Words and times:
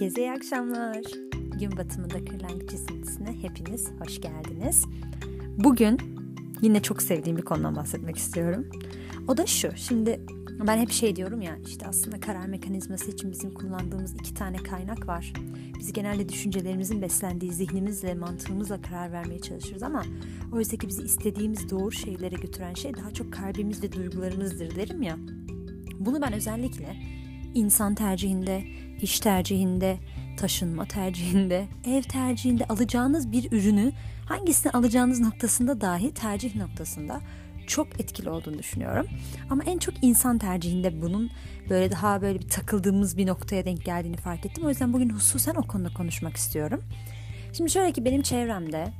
Herkese 0.00 0.20
iyi 0.20 0.32
akşamlar. 0.32 0.96
Gün 1.32 1.76
batımında 1.76 2.24
kırlangıç 2.24 2.74
esintisine 2.74 3.42
hepiniz 3.42 3.88
hoş 3.98 4.20
geldiniz. 4.20 4.84
Bugün 5.58 5.98
yine 6.62 6.82
çok 6.82 7.02
sevdiğim 7.02 7.36
bir 7.36 7.42
konudan 7.42 7.76
bahsetmek 7.76 8.16
istiyorum. 8.16 8.66
O 9.28 9.36
da 9.36 9.46
şu. 9.46 9.76
Şimdi 9.76 10.20
ben 10.66 10.78
hep 10.78 10.90
şey 10.90 11.16
diyorum 11.16 11.42
ya 11.42 11.56
işte 11.66 11.86
aslında 11.86 12.20
karar 12.20 12.46
mekanizması 12.46 13.10
için 13.10 13.32
bizim 13.32 13.54
kullandığımız 13.54 14.14
iki 14.14 14.34
tane 14.34 14.56
kaynak 14.56 15.08
var. 15.08 15.32
Biz 15.78 15.92
genelde 15.92 16.28
düşüncelerimizin 16.28 17.02
beslendiği 17.02 17.52
zihnimizle, 17.52 18.14
mantığımızla 18.14 18.82
karar 18.82 19.12
vermeye 19.12 19.40
çalışırız 19.40 19.82
ama 19.82 20.02
oysa 20.52 20.76
ki 20.76 20.88
bizi 20.88 21.02
istediğimiz 21.02 21.70
doğru 21.70 21.92
şeylere 21.92 22.34
götüren 22.34 22.74
şey 22.74 22.96
daha 22.96 23.10
çok 23.10 23.32
kalbimiz 23.32 23.82
ve 23.82 23.92
duygularımızdır 23.92 24.76
derim 24.76 25.02
ya. 25.02 25.16
Bunu 25.98 26.22
ben 26.22 26.32
özellikle 26.32 26.96
insan 27.54 27.94
tercihinde, 27.94 28.64
iş 29.02 29.20
tercihinde, 29.20 29.98
taşınma 30.36 30.84
tercihinde, 30.84 31.68
ev 31.86 32.02
tercihinde 32.02 32.64
alacağınız 32.64 33.32
bir 33.32 33.52
ürünü 33.52 33.92
hangisini 34.26 34.72
alacağınız 34.72 35.20
noktasında 35.20 35.80
dahi 35.80 36.14
tercih 36.14 36.56
noktasında 36.56 37.20
çok 37.66 38.00
etkili 38.00 38.30
olduğunu 38.30 38.58
düşünüyorum. 38.58 39.06
Ama 39.50 39.64
en 39.64 39.78
çok 39.78 40.04
insan 40.04 40.38
tercihinde 40.38 41.02
bunun 41.02 41.30
böyle 41.70 41.90
daha 41.90 42.22
böyle 42.22 42.38
bir 42.38 42.48
takıldığımız 42.48 43.16
bir 43.16 43.26
noktaya 43.26 43.64
denk 43.64 43.84
geldiğini 43.84 44.16
fark 44.16 44.46
ettim. 44.46 44.64
O 44.64 44.68
yüzden 44.68 44.92
bugün 44.92 45.10
hususen 45.10 45.54
o 45.54 45.62
konuda 45.62 45.88
konuşmak 45.94 46.36
istiyorum. 46.36 46.82
Şimdi 47.52 47.70
şöyle 47.70 47.92
ki 47.92 48.04
benim 48.04 48.22
çevremde 48.22 48.92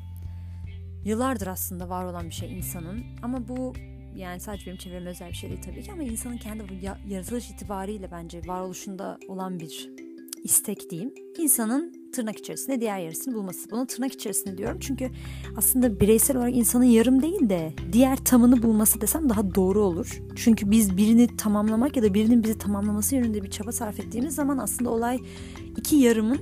yıllardır 1.04 1.46
aslında 1.46 1.88
var 1.88 2.04
olan 2.04 2.24
bir 2.24 2.34
şey 2.34 2.58
insanın 2.58 3.04
ama 3.22 3.48
bu 3.48 3.74
yani 4.16 4.40
sadece 4.40 4.66
benim 4.66 4.76
çevreme 4.76 5.10
özel 5.10 5.28
bir 5.28 5.34
şey 5.34 5.50
değil 5.50 5.62
tabii 5.62 5.82
ki 5.82 5.92
ama 5.92 6.02
insanın 6.02 6.36
kendi 6.36 6.64
yaratılış 7.08 7.50
itibariyle 7.50 8.10
bence 8.10 8.40
varoluşunda 8.46 9.18
olan 9.28 9.60
bir 9.60 9.90
istek 10.44 10.90
diyeyim. 10.90 11.14
İnsanın 11.38 11.92
tırnak 12.12 12.38
içerisinde 12.38 12.80
diğer 12.80 12.98
yarısını 12.98 13.34
bulması. 13.34 13.70
Bunu 13.70 13.86
tırnak 13.86 14.12
içerisinde 14.12 14.58
diyorum 14.58 14.78
çünkü 14.80 15.10
aslında 15.56 16.00
bireysel 16.00 16.36
olarak 16.36 16.56
insanın 16.56 16.84
yarım 16.84 17.22
değil 17.22 17.48
de 17.48 17.72
diğer 17.92 18.16
tamını 18.16 18.62
bulması 18.62 19.00
desem 19.00 19.28
daha 19.28 19.54
doğru 19.54 19.80
olur. 19.82 20.22
Çünkü 20.36 20.70
biz 20.70 20.96
birini 20.96 21.36
tamamlamak 21.36 21.96
ya 21.96 22.02
da 22.02 22.14
birinin 22.14 22.44
bizi 22.44 22.58
tamamlaması 22.58 23.14
yönünde 23.14 23.42
bir 23.42 23.50
çaba 23.50 23.72
sarf 23.72 24.00
ettiğimiz 24.00 24.34
zaman 24.34 24.58
aslında 24.58 24.90
olay 24.90 25.20
iki 25.76 25.96
yarımın 25.96 26.38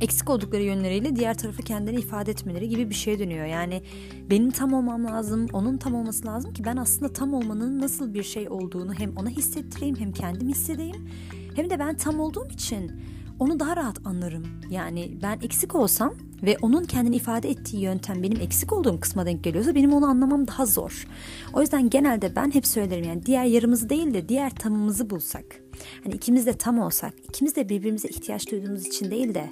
eksik 0.00 0.30
oldukları 0.30 0.62
yönleriyle 0.62 1.16
diğer 1.16 1.38
tarafı 1.38 1.62
kendini 1.62 1.98
ifade 1.98 2.30
etmeleri 2.30 2.68
gibi 2.68 2.90
bir 2.90 2.94
şey 2.94 3.18
dönüyor. 3.18 3.46
Yani 3.46 3.82
benim 4.30 4.50
tam 4.50 4.72
olmam 4.72 5.04
lazım, 5.04 5.46
onun 5.52 5.76
tam 5.76 5.94
olması 5.94 6.26
lazım 6.26 6.52
ki 6.52 6.64
ben 6.64 6.76
aslında 6.76 7.12
tam 7.12 7.34
olmanın 7.34 7.80
nasıl 7.80 8.14
bir 8.14 8.22
şey 8.22 8.48
olduğunu 8.48 8.94
hem 8.94 9.16
ona 9.16 9.28
hissettireyim 9.28 9.96
hem 9.96 10.12
kendim 10.12 10.48
hissedeyim. 10.48 11.08
Hem 11.56 11.70
de 11.70 11.78
ben 11.78 11.96
tam 11.96 12.20
olduğum 12.20 12.48
için 12.48 12.92
onu 13.40 13.60
daha 13.60 13.76
rahat 13.76 14.06
anlarım. 14.06 14.46
Yani 14.70 15.18
ben 15.22 15.38
eksik 15.42 15.74
olsam 15.74 16.14
ve 16.42 16.56
onun 16.62 16.84
kendini 16.84 17.16
ifade 17.16 17.50
ettiği 17.50 17.82
yöntem 17.82 18.22
benim 18.22 18.40
eksik 18.40 18.72
olduğum 18.72 19.00
kısma 19.00 19.26
denk 19.26 19.44
geliyorsa 19.44 19.74
benim 19.74 19.92
onu 19.92 20.06
anlamam 20.06 20.48
daha 20.48 20.66
zor. 20.66 21.06
O 21.52 21.60
yüzden 21.60 21.90
genelde 21.90 22.36
ben 22.36 22.54
hep 22.54 22.66
söylerim 22.66 23.04
yani 23.04 23.26
diğer 23.26 23.44
yarımızı 23.44 23.88
değil 23.88 24.14
de 24.14 24.28
diğer 24.28 24.50
tamımızı 24.50 25.10
bulsak. 25.10 25.44
Hani 26.04 26.14
ikimiz 26.14 26.46
de 26.46 26.52
tam 26.52 26.78
olsak, 26.78 27.14
ikimiz 27.28 27.56
de 27.56 27.68
birbirimize 27.68 28.08
ihtiyaç 28.08 28.50
duyduğumuz 28.50 28.86
için 28.86 29.10
değil 29.10 29.34
de 29.34 29.50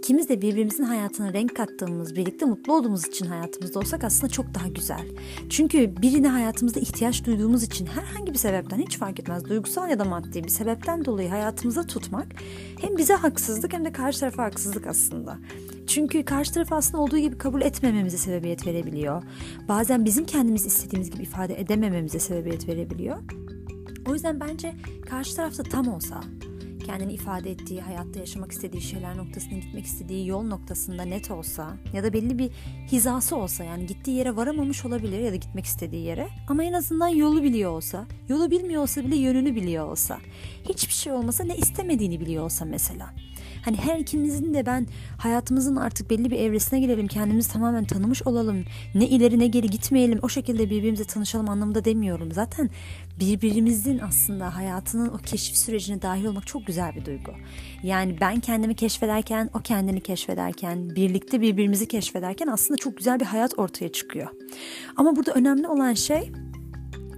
ikimiz 0.00 0.28
de 0.28 0.42
birbirimizin 0.42 0.84
hayatına 0.84 1.32
renk 1.32 1.56
kattığımız, 1.56 2.16
birlikte 2.16 2.46
mutlu 2.46 2.72
olduğumuz 2.72 3.06
için 3.06 3.26
hayatımızda 3.26 3.78
olsak 3.78 4.04
aslında 4.04 4.32
çok 4.32 4.54
daha 4.54 4.68
güzel. 4.68 5.06
Çünkü 5.50 6.02
birine 6.02 6.28
hayatımızda 6.28 6.80
ihtiyaç 6.80 7.24
duyduğumuz 7.24 7.62
için 7.62 7.86
herhangi 7.86 8.32
bir 8.32 8.38
sebepten 8.38 8.78
hiç 8.78 8.98
fark 8.98 9.20
etmez 9.20 9.48
duygusal 9.48 9.90
ya 9.90 9.98
da 9.98 10.04
maddi 10.04 10.44
bir 10.44 10.48
sebepten 10.48 11.04
dolayı 11.04 11.28
hayatımıza 11.28 11.86
tutmak 11.86 12.26
hem 12.80 12.96
bize 12.96 13.14
haksızlık 13.14 13.72
hem 13.72 13.84
de 13.84 13.92
karşı 13.92 14.20
tarafa 14.20 14.44
haksızlık 14.44 14.86
aslında. 14.86 15.38
Çünkü 15.86 16.24
karşı 16.24 16.52
taraf 16.52 16.72
aslında 16.72 17.02
olduğu 17.02 17.18
gibi 17.18 17.38
kabul 17.38 17.62
etmememize 17.62 18.18
sebebiyet 18.18 18.66
verebiliyor. 18.66 19.22
Bazen 19.68 20.04
bizim 20.04 20.26
kendimiz 20.26 20.66
istediğimiz 20.66 21.10
gibi 21.10 21.22
ifade 21.22 21.60
edemememize 21.60 22.18
sebebiyet 22.18 22.68
verebiliyor. 22.68 23.16
O 24.08 24.12
yüzden 24.14 24.40
bence 24.40 24.74
karşı 25.10 25.36
tarafta 25.36 25.62
tam 25.62 25.88
olsa, 25.88 26.20
kendini 26.80 27.12
ifade 27.12 27.50
ettiği, 27.50 27.80
hayatta 27.80 28.18
yaşamak 28.18 28.52
istediği 28.52 28.82
şeyler 28.82 29.16
noktasına 29.16 29.58
gitmek 29.58 29.86
istediği 29.86 30.26
yol 30.26 30.42
noktasında 30.42 31.02
net 31.02 31.30
olsa 31.30 31.76
ya 31.92 32.04
da 32.04 32.12
belli 32.12 32.38
bir 32.38 32.50
hizası 32.92 33.36
olsa 33.36 33.64
yani 33.64 33.86
gittiği 33.86 34.10
yere 34.10 34.36
varamamış 34.36 34.84
olabilir 34.84 35.18
ya 35.18 35.32
da 35.32 35.36
gitmek 35.36 35.64
istediği 35.64 36.04
yere 36.04 36.28
ama 36.48 36.64
en 36.64 36.72
azından 36.72 37.08
yolu 37.08 37.42
biliyor 37.42 37.70
olsa, 37.70 38.06
yolu 38.28 38.50
bilmiyor 38.50 38.82
olsa 38.82 39.04
bile 39.04 39.16
yönünü 39.16 39.54
biliyor 39.54 39.86
olsa, 39.86 40.18
hiçbir 40.68 40.92
şey 40.92 41.12
olmasa 41.12 41.44
ne 41.44 41.56
istemediğini 41.56 42.20
biliyor 42.20 42.44
olsa 42.44 42.64
mesela. 42.64 43.14
Hani 43.64 43.76
her 43.76 43.98
ikimizin 43.98 44.54
de 44.54 44.66
ben 44.66 44.86
hayatımızın 45.18 45.76
artık 45.76 46.10
belli 46.10 46.30
bir 46.30 46.38
evresine 46.38 46.80
girelim. 46.80 47.08
Kendimizi 47.08 47.52
tamamen 47.52 47.84
tanımış 47.84 48.22
olalım. 48.22 48.64
Ne 48.94 49.08
ileri 49.08 49.38
ne 49.38 49.46
geri 49.46 49.70
gitmeyelim. 49.70 50.18
O 50.22 50.28
şekilde 50.28 50.70
birbirimize 50.70 51.04
tanışalım 51.04 51.48
anlamında 51.48 51.84
demiyorum. 51.84 52.32
Zaten 52.32 52.70
birbirimizin 53.20 53.98
aslında 53.98 54.56
hayatının 54.56 55.08
o 55.08 55.16
keşif 55.18 55.56
sürecine 55.56 56.02
dahil 56.02 56.24
olmak 56.24 56.46
çok 56.46 56.66
güzel 56.66 56.94
bir 56.94 57.04
duygu. 57.04 57.32
Yani 57.82 58.16
ben 58.20 58.40
kendimi 58.40 58.74
keşfederken, 58.74 59.50
o 59.54 59.58
kendini 59.58 60.00
keşfederken, 60.00 60.90
birlikte 60.96 61.40
birbirimizi 61.40 61.88
keşfederken 61.88 62.46
aslında 62.46 62.76
çok 62.76 62.96
güzel 62.96 63.20
bir 63.20 63.24
hayat 63.24 63.58
ortaya 63.58 63.92
çıkıyor. 63.92 64.28
Ama 64.96 65.16
burada 65.16 65.32
önemli 65.32 65.68
olan 65.68 65.94
şey 65.94 66.32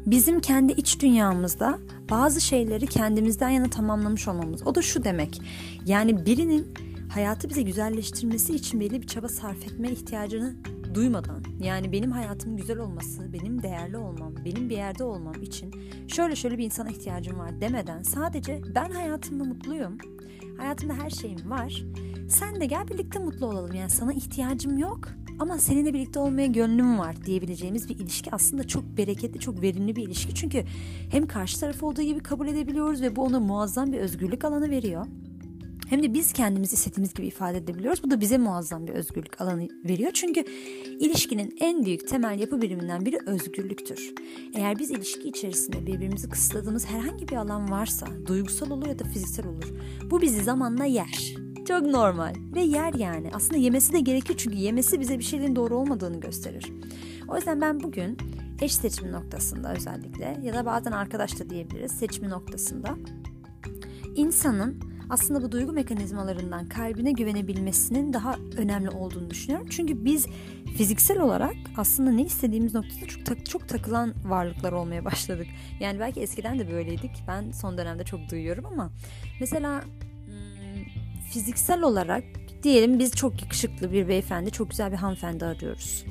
bizim 0.06 0.40
kendi 0.40 0.72
iç 0.72 1.00
dünyamızda 1.00 1.78
bazı 2.10 2.40
şeyleri 2.40 2.86
kendimizden 2.86 3.48
yana 3.48 3.70
tamamlamış 3.70 4.28
olmamız. 4.28 4.66
O 4.66 4.74
da 4.74 4.82
şu 4.82 5.04
demek. 5.04 5.42
Yani 5.86 6.26
birinin 6.26 6.74
hayatı 7.08 7.48
bize 7.48 7.62
güzelleştirmesi 7.62 8.54
için 8.54 8.80
belli 8.80 9.02
bir 9.02 9.06
çaba 9.06 9.28
sarf 9.28 9.64
etme 9.64 9.90
ihtiyacını 9.90 10.56
duymadan 10.94 11.42
yani 11.60 11.92
benim 11.92 12.10
hayatımın 12.10 12.56
güzel 12.56 12.78
olması, 12.78 13.32
benim 13.32 13.62
değerli 13.62 13.96
olmam, 13.96 14.34
benim 14.44 14.70
bir 14.70 14.76
yerde 14.76 15.04
olmam 15.04 15.42
için 15.42 15.74
şöyle 16.08 16.36
şöyle 16.36 16.58
bir 16.58 16.64
insana 16.64 16.90
ihtiyacım 16.90 17.38
var 17.38 17.60
demeden 17.60 18.02
sadece 18.02 18.60
ben 18.74 18.90
hayatımda 18.90 19.44
mutluyum. 19.44 19.98
Hayatımda 20.58 20.94
her 20.94 21.10
şeyim 21.10 21.50
var. 21.50 21.84
Sen 22.28 22.60
de 22.60 22.66
gel 22.66 22.88
birlikte 22.88 23.18
mutlu 23.18 23.46
olalım. 23.46 23.74
Yani 23.74 23.90
sana 23.90 24.12
ihtiyacım 24.12 24.78
yok 24.78 25.08
ama 25.38 25.58
seninle 25.58 25.94
birlikte 25.94 26.18
olmaya 26.18 26.46
gönlüm 26.46 26.98
var 26.98 27.24
diyebileceğimiz 27.26 27.88
bir 27.88 27.96
ilişki 27.96 28.34
aslında 28.34 28.66
çok 28.66 28.84
bereketli, 28.84 29.40
çok 29.40 29.62
verimli 29.62 29.96
bir 29.96 30.02
ilişki. 30.02 30.34
Çünkü 30.34 30.64
hem 31.10 31.26
karşı 31.26 31.60
taraf 31.60 31.82
olduğu 31.82 32.02
gibi 32.02 32.20
kabul 32.20 32.48
edebiliyoruz 32.48 33.02
ve 33.02 33.16
bu 33.16 33.22
ona 33.22 33.40
muazzam 33.40 33.92
bir 33.92 33.98
özgürlük 33.98 34.44
alanı 34.44 34.70
veriyor. 34.70 35.06
Hem 35.92 36.02
de 36.02 36.14
biz 36.14 36.32
kendimizi 36.32 36.74
istediğimiz 36.74 37.14
gibi 37.14 37.26
ifade 37.26 37.58
edebiliyoruz. 37.58 38.02
Bu 38.02 38.10
da 38.10 38.20
bize 38.20 38.38
muazzam 38.38 38.86
bir 38.86 38.92
özgürlük 38.92 39.40
alanı 39.40 39.68
veriyor. 39.84 40.10
Çünkü 40.14 40.44
ilişkinin 41.00 41.56
en 41.60 41.84
büyük 41.84 42.08
temel 42.08 42.40
yapı 42.40 42.62
biriminden 42.62 43.06
biri 43.06 43.18
özgürlüktür. 43.26 44.14
Eğer 44.54 44.78
biz 44.78 44.90
ilişki 44.90 45.28
içerisinde 45.28 45.86
birbirimizi 45.86 46.28
kısıtladığımız 46.28 46.86
herhangi 46.86 47.28
bir 47.28 47.36
alan 47.36 47.70
varsa, 47.70 48.06
duygusal 48.26 48.70
olur 48.70 48.86
ya 48.86 48.98
da 48.98 49.04
fiziksel 49.04 49.46
olur, 49.46 49.64
bu 50.10 50.20
bizi 50.20 50.42
zamanla 50.42 50.84
yer. 50.84 51.34
Çok 51.68 51.82
normal 51.82 52.34
ve 52.54 52.60
yer 52.60 52.94
yani. 52.94 53.30
Aslında 53.32 53.56
yemesi 53.56 53.92
de 53.92 54.00
gerekiyor 54.00 54.38
çünkü 54.38 54.56
yemesi 54.56 55.00
bize 55.00 55.18
bir 55.18 55.24
şeylerin 55.24 55.56
doğru 55.56 55.76
olmadığını 55.76 56.20
gösterir. 56.20 56.72
O 57.28 57.36
yüzden 57.36 57.60
ben 57.60 57.82
bugün 57.82 58.16
eş 58.60 58.74
seçimi 58.74 59.12
noktasında 59.12 59.74
özellikle 59.74 60.40
ya 60.42 60.54
da 60.54 60.66
bazen 60.66 60.92
arkadaş 60.92 61.40
da 61.40 61.50
diyebiliriz 61.50 61.92
seçimi 61.92 62.28
noktasında 62.28 62.96
insanın 64.16 64.91
aslında 65.10 65.42
bu 65.42 65.52
duygu 65.52 65.72
mekanizmalarından 65.72 66.68
kalbine 66.68 67.12
güvenebilmesinin 67.12 68.12
daha 68.12 68.36
önemli 68.56 68.90
olduğunu 68.90 69.30
düşünüyorum. 69.30 69.66
Çünkü 69.70 70.04
biz 70.04 70.26
fiziksel 70.76 71.20
olarak 71.20 71.54
aslında 71.76 72.10
ne 72.10 72.22
istediğimiz 72.22 72.74
noktada 72.74 73.06
çok 73.06 73.26
tak, 73.26 73.46
çok 73.46 73.68
takılan 73.68 74.14
varlıklar 74.24 74.72
olmaya 74.72 75.04
başladık. 75.04 75.46
Yani 75.80 76.00
belki 76.00 76.20
eskiden 76.20 76.58
de 76.58 76.70
böyleydik. 76.70 77.10
Ben 77.28 77.50
son 77.50 77.78
dönemde 77.78 78.04
çok 78.04 78.30
duyuyorum 78.30 78.66
ama 78.66 78.90
mesela 79.40 79.84
fiziksel 81.32 81.82
olarak 81.82 82.24
diyelim 82.62 82.98
biz 82.98 83.12
çok 83.12 83.42
yakışıklı 83.42 83.92
bir 83.92 84.08
beyefendi, 84.08 84.50
çok 84.50 84.70
güzel 84.70 84.92
bir 84.92 84.96
hanımefendi 84.96 85.44
arıyoruz. 85.44 86.04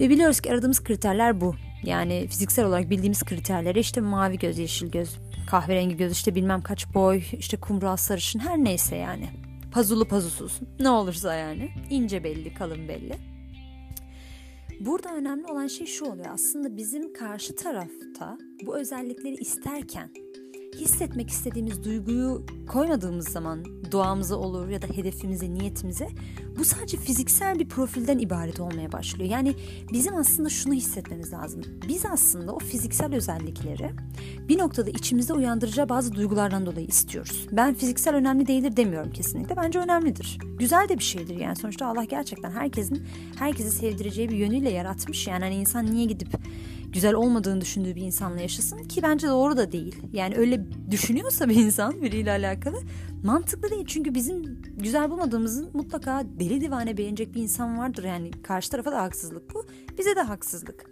Ve 0.00 0.10
biliyoruz 0.10 0.40
ki 0.40 0.52
aradığımız 0.52 0.84
kriterler 0.84 1.40
bu. 1.40 1.54
Yani 1.84 2.26
fiziksel 2.28 2.64
olarak 2.64 2.90
bildiğimiz 2.90 3.22
kriterleri 3.22 3.80
işte 3.80 4.00
mavi 4.00 4.38
göz, 4.38 4.58
yeşil 4.58 4.90
göz, 4.90 5.18
kahverengi 5.48 5.96
göz, 5.96 6.12
işte 6.12 6.34
bilmem 6.34 6.62
kaç 6.62 6.94
boy, 6.94 7.22
işte 7.38 7.56
kumral 7.56 7.96
sarışın 7.96 8.38
her 8.38 8.58
neyse 8.58 8.96
yani. 8.96 9.28
Pazulu 9.72 10.08
pazusuz 10.08 10.60
ne 10.80 10.90
olursa 10.90 11.34
yani. 11.34 11.70
ince 11.90 12.24
belli, 12.24 12.54
kalın 12.54 12.88
belli. 12.88 13.16
Burada 14.80 15.14
önemli 15.14 15.46
olan 15.46 15.66
şey 15.66 15.86
şu 15.86 16.04
oluyor. 16.04 16.30
Aslında 16.34 16.76
bizim 16.76 17.12
karşı 17.12 17.56
tarafta 17.56 18.38
bu 18.66 18.78
özellikleri 18.78 19.34
isterken 19.34 20.10
hissetmek 20.76 21.30
istediğimiz 21.30 21.84
duyguyu 21.84 22.46
koymadığımız 22.68 23.28
zaman 23.28 23.64
duamıza 23.90 24.36
olur 24.36 24.68
ya 24.68 24.82
da 24.82 24.86
hedefimize, 24.86 25.50
niyetimize 25.50 26.08
bu 26.58 26.64
sadece 26.64 26.96
fiziksel 26.96 27.58
bir 27.58 27.68
profilden 27.68 28.18
ibaret 28.18 28.60
olmaya 28.60 28.92
başlıyor. 28.92 29.30
Yani 29.30 29.54
bizim 29.92 30.16
aslında 30.16 30.48
şunu 30.48 30.74
hissetmemiz 30.74 31.32
lazım. 31.32 31.62
Biz 31.88 32.06
aslında 32.06 32.52
o 32.52 32.58
fiziksel 32.58 33.14
özellikleri 33.14 33.90
bir 34.48 34.58
noktada 34.58 34.90
içimizde 34.90 35.32
uyandıracağı 35.32 35.88
bazı 35.88 36.14
duygulardan 36.14 36.66
dolayı 36.66 36.86
istiyoruz. 36.86 37.46
Ben 37.52 37.74
fiziksel 37.74 38.14
önemli 38.14 38.46
değildir 38.46 38.76
demiyorum 38.76 39.12
kesinlikle. 39.12 39.56
Bence 39.56 39.78
önemlidir. 39.78 40.38
Güzel 40.58 40.88
de 40.88 40.98
bir 40.98 41.04
şeydir 41.04 41.36
yani. 41.36 41.56
Sonuçta 41.56 41.86
Allah 41.86 42.04
gerçekten 42.04 42.50
herkesin 42.50 43.06
herkesi 43.38 43.70
sevdireceği 43.70 44.28
bir 44.28 44.36
yönüyle 44.36 44.70
yaratmış. 44.70 45.26
Yani 45.26 45.44
hani 45.44 45.54
insan 45.54 45.86
niye 45.86 46.04
gidip 46.04 46.28
güzel 46.92 47.14
olmadığını 47.14 47.60
düşündüğü 47.60 47.96
bir 47.96 48.02
insanla 48.02 48.40
yaşasın 48.40 48.84
ki 48.84 49.02
bence 49.02 49.28
doğru 49.28 49.56
da 49.56 49.72
değil. 49.72 49.96
Yani 50.12 50.36
öyle 50.36 50.64
düşünüyorsa 50.90 51.48
bir 51.48 51.54
insan 51.54 52.02
biriyle 52.02 52.30
alakalı 52.30 52.76
mantıklı 53.24 53.70
değil. 53.70 53.84
Çünkü 53.86 54.14
bizim 54.14 54.62
güzel 54.76 55.10
bulmadığımızın 55.10 55.70
mutlaka 55.74 56.22
deli 56.40 56.60
divane 56.60 56.96
beğenecek 56.96 57.34
bir 57.34 57.42
insan 57.42 57.78
vardır. 57.78 58.04
Yani 58.04 58.30
karşı 58.42 58.70
tarafa 58.70 58.92
da 58.92 59.02
haksızlık 59.02 59.54
bu. 59.54 59.66
Bize 59.98 60.16
de 60.16 60.20
haksızlık. 60.22 60.90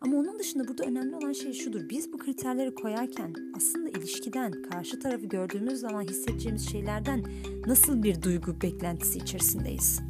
Ama 0.00 0.16
onun 0.16 0.38
dışında 0.38 0.68
burada 0.68 0.84
önemli 0.84 1.16
olan 1.16 1.32
şey 1.32 1.52
şudur. 1.52 1.88
Biz 1.88 2.12
bu 2.12 2.18
kriterleri 2.18 2.74
koyarken 2.74 3.34
aslında 3.56 3.88
ilişkiden, 3.88 4.52
karşı 4.62 4.98
tarafı 4.98 5.26
gördüğümüz 5.26 5.80
zaman 5.80 6.02
hissedeceğimiz 6.02 6.70
şeylerden 6.70 7.24
nasıl 7.66 8.02
bir 8.02 8.22
duygu 8.22 8.60
beklentisi 8.60 9.18
içerisindeyiz? 9.18 10.00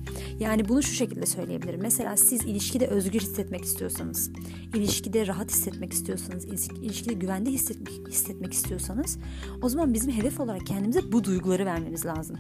Yani 0.41 0.69
bunu 0.69 0.83
şu 0.83 0.93
şekilde 0.95 1.27
söyleyebilirim. 1.27 1.81
Mesela 1.83 2.17
siz 2.17 2.45
ilişkide 2.45 2.87
özgür 2.87 3.21
hissetmek 3.21 3.65
istiyorsanız, 3.65 4.31
ilişkide 4.75 5.27
rahat 5.27 5.51
hissetmek 5.51 5.93
istiyorsanız, 5.93 6.45
ilişkide 6.83 7.15
güvende 7.15 7.51
hissetmek, 7.51 8.09
hissetmek 8.09 8.53
istiyorsanız 8.53 9.19
o 9.63 9.69
zaman 9.69 9.95
bizim 9.95 10.13
hedef 10.13 10.41
olarak 10.41 10.67
kendimize 10.67 11.13
bu 11.13 11.25
duyguları 11.25 11.67
vermemiz 11.67 12.07
lazım. 12.07 12.37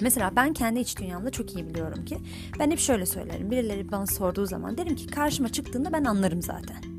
Mesela 0.00 0.36
ben 0.36 0.52
kendi 0.52 0.80
iç 0.80 0.98
dünyamda 0.98 1.30
çok 1.30 1.54
iyi 1.54 1.68
biliyorum 1.68 2.04
ki 2.04 2.18
ben 2.58 2.70
hep 2.70 2.78
şöyle 2.78 3.06
söylerim. 3.06 3.50
Birileri 3.50 3.92
bana 3.92 4.06
sorduğu 4.06 4.46
zaman 4.46 4.78
derim 4.78 4.96
ki 4.96 5.06
karşıma 5.06 5.48
çıktığında 5.48 5.92
ben 5.92 6.04
anlarım 6.04 6.42
zaten. 6.42 6.96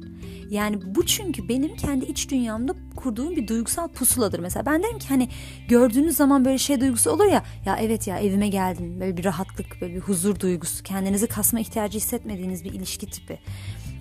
Yani 0.49 0.95
bu 0.95 1.05
çünkü 1.05 1.49
benim 1.49 1.75
kendi 1.75 2.05
iç 2.05 2.29
dünyamda 2.29 2.75
kurduğum 2.95 3.35
bir 3.35 3.47
duygusal 3.47 3.87
pusuladır. 3.87 4.39
Mesela 4.39 4.65
ben 4.65 4.83
derim 4.83 4.99
ki 4.99 5.07
hani 5.09 5.29
gördüğünüz 5.67 6.15
zaman 6.15 6.45
böyle 6.45 6.57
şey 6.57 6.81
duygusu 6.81 7.11
olur 7.11 7.25
ya 7.25 7.43
ya 7.65 7.77
evet 7.81 8.07
ya 8.07 8.19
evime 8.19 8.47
geldim 8.47 8.99
böyle 8.99 9.17
bir 9.17 9.25
rahatlık 9.25 9.81
böyle 9.81 9.95
bir 9.95 9.99
huzur 9.99 10.39
duygusu 10.39 10.83
kendinizi 10.83 11.27
kasma 11.27 11.59
ihtiyacı 11.59 11.97
hissetmediğiniz 11.97 12.63
bir 12.63 12.73
ilişki 12.73 13.09
tipi. 13.09 13.39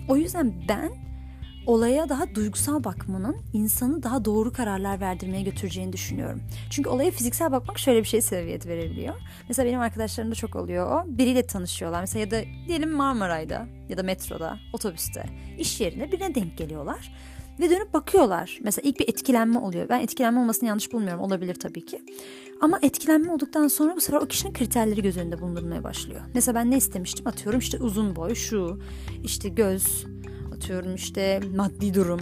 O 0.07 0.17
yüzden 0.17 0.53
ben 0.69 0.91
olaya 1.67 2.09
daha 2.09 2.35
duygusal 2.35 2.83
bakmanın 2.83 3.35
insanı 3.53 4.03
daha 4.03 4.25
doğru 4.25 4.53
kararlar 4.53 5.01
verdirmeye 5.01 5.43
götüreceğini 5.43 5.93
düşünüyorum. 5.93 6.41
Çünkü 6.69 6.89
olaya 6.89 7.11
fiziksel 7.11 7.51
bakmak 7.51 7.79
şöyle 7.79 7.99
bir 7.99 8.07
şey 8.07 8.21
seviyet 8.21 8.67
verebiliyor. 8.67 9.15
Mesela 9.49 9.67
benim 9.67 9.79
arkadaşlarımda 9.79 10.35
çok 10.35 10.55
oluyor 10.55 10.91
o. 10.91 11.17
Biriyle 11.17 11.43
tanışıyorlar. 11.43 12.01
Mesela 12.01 12.19
ya 12.19 12.31
da 12.31 12.41
diyelim 12.67 12.91
Marmaray'da 12.91 13.67
ya 13.89 13.97
da 13.97 14.03
metroda, 14.03 14.59
otobüste, 14.73 15.25
iş 15.57 15.81
yerinde 15.81 16.11
birine 16.11 16.35
denk 16.35 16.57
geliyorlar. 16.57 17.13
Ve 17.59 17.69
dönüp 17.69 17.93
bakıyorlar. 17.93 18.59
Mesela 18.63 18.89
ilk 18.89 18.99
bir 18.99 19.09
etkilenme 19.09 19.59
oluyor. 19.59 19.89
Ben 19.89 19.99
etkilenme 19.99 20.39
olmasını 20.39 20.69
yanlış 20.69 20.93
bulmuyorum. 20.93 21.21
Olabilir 21.21 21.55
tabii 21.55 21.85
ki. 21.85 22.01
Ama 22.61 22.79
etkilenme 22.81 23.31
olduktan 23.31 23.67
sonra 23.67 23.95
bu 23.95 24.01
sefer 24.01 24.17
o 24.17 24.27
kişinin 24.27 24.53
kriterleri 24.53 25.01
göz 25.01 25.17
önünde 25.17 25.41
bulundurmaya 25.41 25.83
başlıyor. 25.83 26.21
Mesela 26.33 26.55
ben 26.55 26.71
ne 26.71 26.77
istemiştim? 26.77 27.27
Atıyorum 27.27 27.59
işte 27.59 27.77
uzun 27.77 28.15
boy, 28.15 28.35
şu, 28.35 28.81
işte 29.23 29.49
göz, 29.49 30.05
atıyorum 30.57 30.95
işte 30.95 31.39
maddi 31.55 31.93
durum 31.93 32.21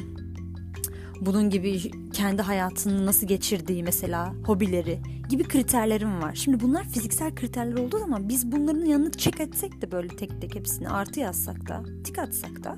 bunun 1.22 1.50
gibi 1.50 1.92
kendi 2.12 2.42
hayatını 2.42 3.06
nasıl 3.06 3.28
geçirdiği 3.28 3.84
mesela 3.84 4.34
hobileri 4.46 5.00
gibi 5.30 5.44
kriterlerim 5.44 6.22
var. 6.22 6.36
Şimdi 6.36 6.60
bunlar 6.60 6.84
fiziksel 6.84 7.36
kriterler 7.36 7.78
olduğu 7.78 8.00
zaman 8.00 8.30
biz 8.30 8.52
bunların 8.52 8.86
yanını 8.86 9.12
çek 9.12 9.40
etsek 9.40 9.82
de 9.82 9.92
böyle 9.92 10.08
tek 10.08 10.42
tek 10.42 10.56
hepsini 10.56 10.90
artı 10.90 11.20
yazsak 11.20 11.68
da 11.70 11.84
tik 12.04 12.20
atsak 12.20 12.64
da 12.64 12.78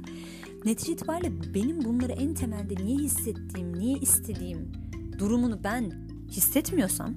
netice 0.66 0.92
itibariyle 0.92 1.54
benim 1.54 1.86
bunları 1.86 2.12
en 2.12 2.34
temelde 2.34 2.86
niye 2.86 2.98
hissettiğim, 2.98 3.80
niye 3.80 3.98
istediğim 3.98 4.72
durumunu 5.20 5.64
ben 5.64 5.92
hissetmiyorsam 6.32 7.14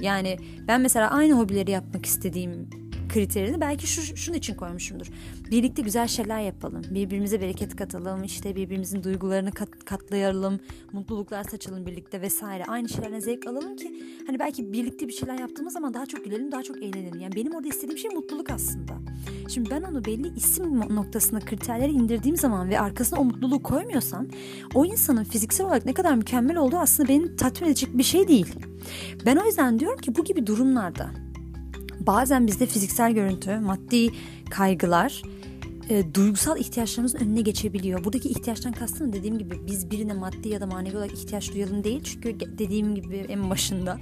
yani 0.00 0.38
ben 0.68 0.80
mesela 0.80 1.10
aynı 1.10 1.34
hobileri 1.34 1.70
yapmak 1.70 2.06
istediğim 2.06 2.79
kriterini 3.12 3.60
belki 3.60 3.86
şu, 3.86 4.16
şunun 4.16 4.36
için 4.36 4.54
koymuşumdur. 4.54 5.06
Birlikte 5.50 5.82
güzel 5.82 6.08
şeyler 6.08 6.40
yapalım. 6.40 6.82
Birbirimize 6.90 7.40
bereket 7.40 7.76
katalım. 7.76 8.24
işte 8.24 8.56
birbirimizin 8.56 9.02
duygularını 9.02 9.52
kat, 9.52 9.84
katlayalım. 9.84 10.60
Mutluluklar 10.92 11.44
saçalım 11.44 11.86
birlikte 11.86 12.20
vesaire. 12.20 12.64
Aynı 12.64 12.88
şeylerden 12.88 13.20
zevk 13.20 13.46
alalım 13.46 13.76
ki 13.76 14.02
hani 14.26 14.38
belki 14.38 14.72
birlikte 14.72 15.08
bir 15.08 15.12
şeyler 15.12 15.38
yaptığımız 15.38 15.72
zaman 15.72 15.94
daha 15.94 16.06
çok 16.06 16.24
gülelim, 16.24 16.52
daha 16.52 16.62
çok 16.62 16.76
eğlenelim. 16.76 17.20
Yani 17.20 17.36
benim 17.36 17.54
orada 17.54 17.68
istediğim 17.68 17.98
şey 17.98 18.10
mutluluk 18.10 18.50
aslında. 18.50 18.92
Şimdi 19.48 19.70
ben 19.70 19.82
onu 19.82 20.04
belli 20.04 20.34
isim 20.36 20.80
noktasına 20.80 21.40
kriterleri 21.40 21.92
indirdiğim 21.92 22.36
zaman 22.36 22.70
ve 22.70 22.80
arkasına 22.80 23.20
o 23.20 23.24
mutluluğu 23.24 23.62
koymuyorsam 23.62 24.26
o 24.74 24.84
insanın 24.84 25.24
fiziksel 25.24 25.66
olarak 25.66 25.86
ne 25.86 25.92
kadar 25.92 26.14
mükemmel 26.14 26.56
olduğu 26.56 26.76
aslında 26.76 27.08
beni 27.08 27.36
tatmin 27.36 27.68
edecek 27.68 27.98
bir 27.98 28.02
şey 28.02 28.28
değil. 28.28 28.54
Ben 29.26 29.36
o 29.36 29.44
yüzden 29.44 29.78
diyorum 29.78 29.98
ki 29.98 30.16
bu 30.16 30.24
gibi 30.24 30.46
durumlarda 30.46 31.29
bazen 32.00 32.46
bizde 32.46 32.66
fiziksel 32.66 33.12
görüntü, 33.12 33.58
maddi 33.58 34.10
kaygılar 34.50 35.22
e, 35.90 36.14
duygusal 36.14 36.58
ihtiyaçlarımızın 36.58 37.18
önüne 37.18 37.40
geçebiliyor. 37.40 38.04
Buradaki 38.04 38.28
ihtiyaçtan 38.28 38.72
kastım 38.72 39.12
dediğim 39.12 39.38
gibi 39.38 39.66
biz 39.66 39.90
birine 39.90 40.12
maddi 40.12 40.48
ya 40.48 40.60
da 40.60 40.66
manevi 40.66 40.96
olarak 40.96 41.12
ihtiyaç 41.12 41.54
duyalım 41.54 41.84
değil. 41.84 42.00
Çünkü 42.04 42.40
dediğim 42.40 42.94
gibi 42.94 43.16
en 43.16 43.50
başında 43.50 43.98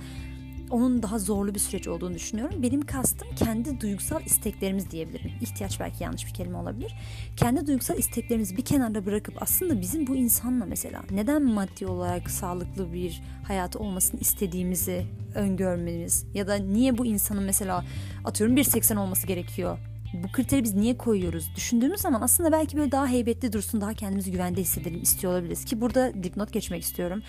onun 0.71 1.03
daha 1.03 1.19
zorlu 1.19 1.55
bir 1.55 1.59
süreç 1.61 1.89
olduğunu 1.89 2.15
düşünüyorum. 2.15 2.63
Benim 2.63 2.83
kastım 2.83 3.29
kendi 3.37 3.81
duygusal 3.81 4.23
isteklerimiz 4.27 4.91
diyebilirim. 4.91 5.31
İhtiyaç 5.41 5.81
belki 5.81 6.05
yanlış 6.05 6.27
bir 6.27 6.35
kelime 6.35 6.59
olabilir. 6.59 6.95
Kendi 7.37 7.67
duygusal 7.67 7.99
isteklerimizi 7.99 8.57
bir 8.57 8.65
kenarda 8.65 9.07
bırakıp 9.07 9.43
aslında 9.43 9.81
bizim 9.81 10.07
bu 10.07 10.17
insanla 10.17 10.65
mesela 10.65 11.03
neden 11.11 11.45
maddi 11.45 11.87
olarak 11.87 12.31
sağlıklı 12.31 12.93
bir 12.93 13.23
hayatı 13.47 13.79
olmasını 13.79 14.21
istediğimizi 14.21 15.07
öngörmemiz 15.35 16.25
ya 16.35 16.49
da 16.49 16.55
niye 16.55 16.99
bu 16.99 17.07
insanın 17.07 17.43
mesela 17.43 17.85
atıyorum 18.25 18.57
1.80 18.57 18.99
olması 18.99 19.27
gerekiyor 19.27 19.79
bu 20.13 20.33
kriteri 20.33 20.65
biz 20.65 20.75
niye 20.75 20.99
koyuyoruz 20.99 21.51
düşündüğümüz 21.57 22.01
zaman 22.01 22.21
aslında 22.21 22.53
belki 22.53 22.77
böyle 22.77 22.93
daha 22.93 23.07
heybetli 23.07 23.53
dursun, 23.53 23.81
daha 23.81 23.95
kendimizi 23.95 24.33
güvende 24.33 24.61
hissedelim 24.61 25.03
istiyor 25.03 25.33
olabiliriz. 25.33 25.65
Ki 25.65 25.81
burada 25.81 26.13
dipnot 26.23 26.53
geçmek 26.53 26.83
istiyorum. 26.83 27.23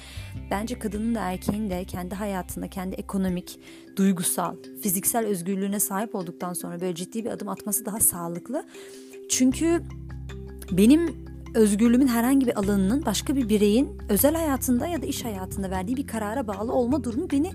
Bence 0.51 0.79
kadının 0.79 1.15
da 1.15 1.19
erkeğin 1.19 1.69
de 1.69 1.85
kendi 1.85 2.15
hayatında, 2.15 2.67
kendi 2.67 2.95
ekonomik, 2.95 3.59
duygusal, 3.95 4.55
fiziksel 4.83 5.25
özgürlüğüne 5.25 5.79
sahip 5.79 6.15
olduktan 6.15 6.53
sonra 6.53 6.81
böyle 6.81 6.95
ciddi 6.95 7.25
bir 7.25 7.29
adım 7.29 7.49
atması 7.49 7.85
daha 7.85 7.99
sağlıklı. 7.99 8.65
Çünkü 9.29 9.83
benim 10.71 11.29
özgürlüğümün 11.55 12.07
herhangi 12.07 12.47
bir 12.47 12.59
alanının 12.59 13.05
başka 13.05 13.35
bir 13.35 13.49
bireyin 13.49 13.97
özel 14.09 14.35
hayatında 14.35 14.87
ya 14.87 15.01
da 15.01 15.05
iş 15.05 15.25
hayatında 15.25 15.71
verdiği 15.71 15.97
bir 15.97 16.07
karara 16.07 16.47
bağlı 16.47 16.73
olma 16.73 17.03
durumu 17.03 17.31
beni 17.31 17.51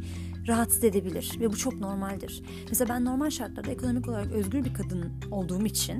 rahatsız 0.48 0.84
edebilir 0.84 1.36
ve 1.40 1.52
bu 1.52 1.56
çok 1.56 1.80
normaldir. 1.80 2.42
Mesela 2.68 2.94
ben 2.94 3.04
normal 3.04 3.30
şartlarda 3.30 3.70
ekonomik 3.70 4.08
olarak 4.08 4.32
özgür 4.32 4.64
bir 4.64 4.74
kadın 4.74 5.12
olduğum 5.30 5.66
için 5.66 5.98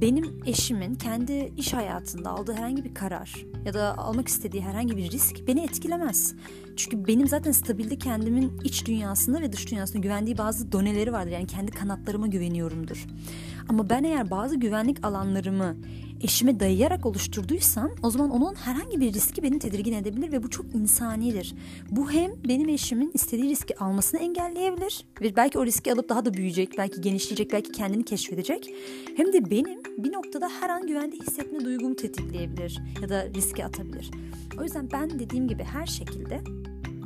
benim 0.00 0.40
eşimin 0.46 0.94
kendi 0.94 1.52
iş 1.56 1.74
hayatında 1.74 2.30
aldığı 2.30 2.52
herhangi 2.52 2.84
bir 2.84 2.94
karar 2.94 3.46
ya 3.64 3.74
da 3.74 3.98
almak 3.98 4.28
istediği 4.28 4.62
herhangi 4.62 4.96
bir 4.96 5.10
risk 5.10 5.46
beni 5.46 5.60
etkilemez. 5.60 6.34
Çünkü 6.76 7.06
benim 7.06 7.28
zaten 7.28 7.52
stabilde 7.52 7.96
kendimin 7.96 8.60
iç 8.64 8.86
dünyasında 8.86 9.40
ve 9.40 9.52
dış 9.52 9.70
dünyasında 9.70 9.98
güvendiği 9.98 10.38
bazı 10.38 10.72
doneleri 10.72 11.12
vardır. 11.12 11.30
Yani 11.30 11.46
kendi 11.46 11.70
kanatlarıma 11.70 12.26
güveniyorumdur. 12.26 13.06
Ama 13.68 13.90
ben 13.90 14.04
eğer 14.04 14.30
bazı 14.30 14.56
güvenlik 14.56 15.04
alanlarımı 15.06 15.76
eşime 16.20 16.60
dayayarak 16.60 17.06
oluşturduysam 17.06 17.90
o 18.02 18.10
zaman 18.10 18.30
onun 18.30 18.54
herhangi 18.54 19.00
bir 19.00 19.12
riski 19.12 19.42
beni 19.42 19.58
tedirgin 19.58 19.92
edebilir 19.92 20.32
ve 20.32 20.42
bu 20.42 20.50
çok 20.50 20.74
insanidir. 20.74 21.54
Bu 21.90 22.10
hem 22.10 22.30
benim 22.48 22.68
eşimin 22.68 23.10
istediği 23.14 23.50
riski 23.50 23.78
almasını 23.78 24.20
engelleyebilir 24.20 25.04
ve 25.20 25.36
belki 25.36 25.58
o 25.58 25.66
riski 25.66 25.92
alıp 25.92 26.08
daha 26.08 26.24
da 26.24 26.34
büyüyecek, 26.34 26.78
belki 26.78 27.00
genişleyecek, 27.00 27.52
belki 27.52 27.72
kendini 27.72 28.04
keşfedecek. 28.04 28.74
Hem 29.16 29.32
de 29.32 29.50
benim 29.50 29.80
bir 29.98 30.12
noktada 30.12 30.48
her 30.60 30.70
an 30.70 30.86
güvende 30.86 31.16
hissetme 31.16 31.64
duygumu 31.64 31.96
tetikleyebilir 31.96 32.80
ya 33.02 33.08
da 33.08 33.28
riske 33.34 33.64
atabilir. 33.64 34.10
O 34.58 34.62
yüzden 34.62 34.88
ben 34.92 35.18
dediğim 35.18 35.48
gibi 35.48 35.62
her 35.62 35.86
şekilde 35.86 36.40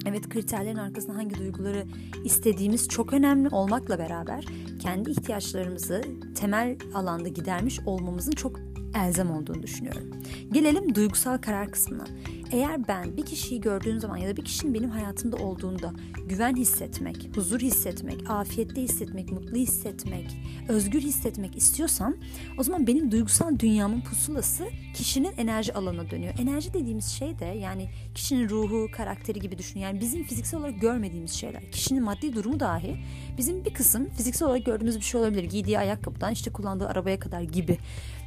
Evet 0.07 0.29
kriterlerin 0.29 0.77
arkasında 0.77 1.17
hangi 1.17 1.39
duyguları 1.39 1.85
istediğimiz 2.25 2.89
çok 2.89 3.13
önemli 3.13 3.49
olmakla 3.49 3.99
beraber 3.99 4.45
kendi 4.83 5.11
ihtiyaçlarımızı 5.11 6.03
temel 6.35 6.77
alanda 6.95 7.29
gidermiş 7.29 7.81
olmamızın 7.87 8.33
çok 8.33 8.74
elzem 8.95 9.31
olduğunu 9.31 9.63
düşünüyorum. 9.63 10.11
Gelelim 10.53 10.95
duygusal 10.95 11.39
karar 11.39 11.71
kısmına. 11.71 12.05
Eğer 12.53 12.89
ben 12.89 13.17
bir 13.17 13.27
kişiyi 13.27 13.61
gördüğüm 13.61 14.01
zaman 14.01 14.17
ya 14.17 14.29
da 14.29 14.37
bir 14.37 14.45
kişinin 14.45 14.75
benim 14.75 14.91
hayatımda 14.91 15.37
olduğunda 15.37 15.93
güven 16.29 16.57
hissetmek, 16.57 17.37
huzur 17.37 17.61
hissetmek, 17.61 18.31
afiyette 18.31 18.83
hissetmek, 18.83 19.33
mutlu 19.33 19.57
hissetmek, 19.57 20.39
özgür 20.69 21.01
hissetmek 21.01 21.57
istiyorsam 21.57 22.15
o 22.59 22.63
zaman 22.63 22.87
benim 22.87 23.11
duygusal 23.11 23.59
dünyamın 23.59 24.01
pusulası 24.01 24.65
kişinin 24.95 25.33
enerji 25.37 25.75
alanına 25.75 26.11
dönüyor. 26.11 26.35
Enerji 26.39 26.75
dediğimiz 26.75 27.07
şey 27.07 27.39
de 27.39 27.45
yani 27.45 27.89
kişinin 28.15 28.49
ruhu, 28.49 28.89
karakteri 28.93 29.41
gibi 29.41 29.59
düşün. 29.59 29.81
Yani 29.81 30.01
bizim 30.01 30.25
fiziksel 30.25 30.61
olarak 30.61 30.81
görmediğimiz 30.81 31.33
şeyler. 31.33 31.71
Kişinin 31.71 32.03
maddi 32.03 32.35
durumu 32.35 32.61
dahi 32.61 32.97
bizim 33.39 33.65
bir 33.65 33.75
kısım 33.75 34.09
fiziksel 34.11 34.49
olarak 34.49 34.67
gördüğümüz 34.67 34.97
bir 34.97 35.03
şey 35.03 35.21
olabilir. 35.21 35.45
Giydiği 35.45 35.79
ayakkabıdan 35.79 36.33
işte 36.33 36.53
kullandığı 36.53 36.89
arabaya 36.89 37.19
kadar 37.19 37.41
gibi. 37.41 37.79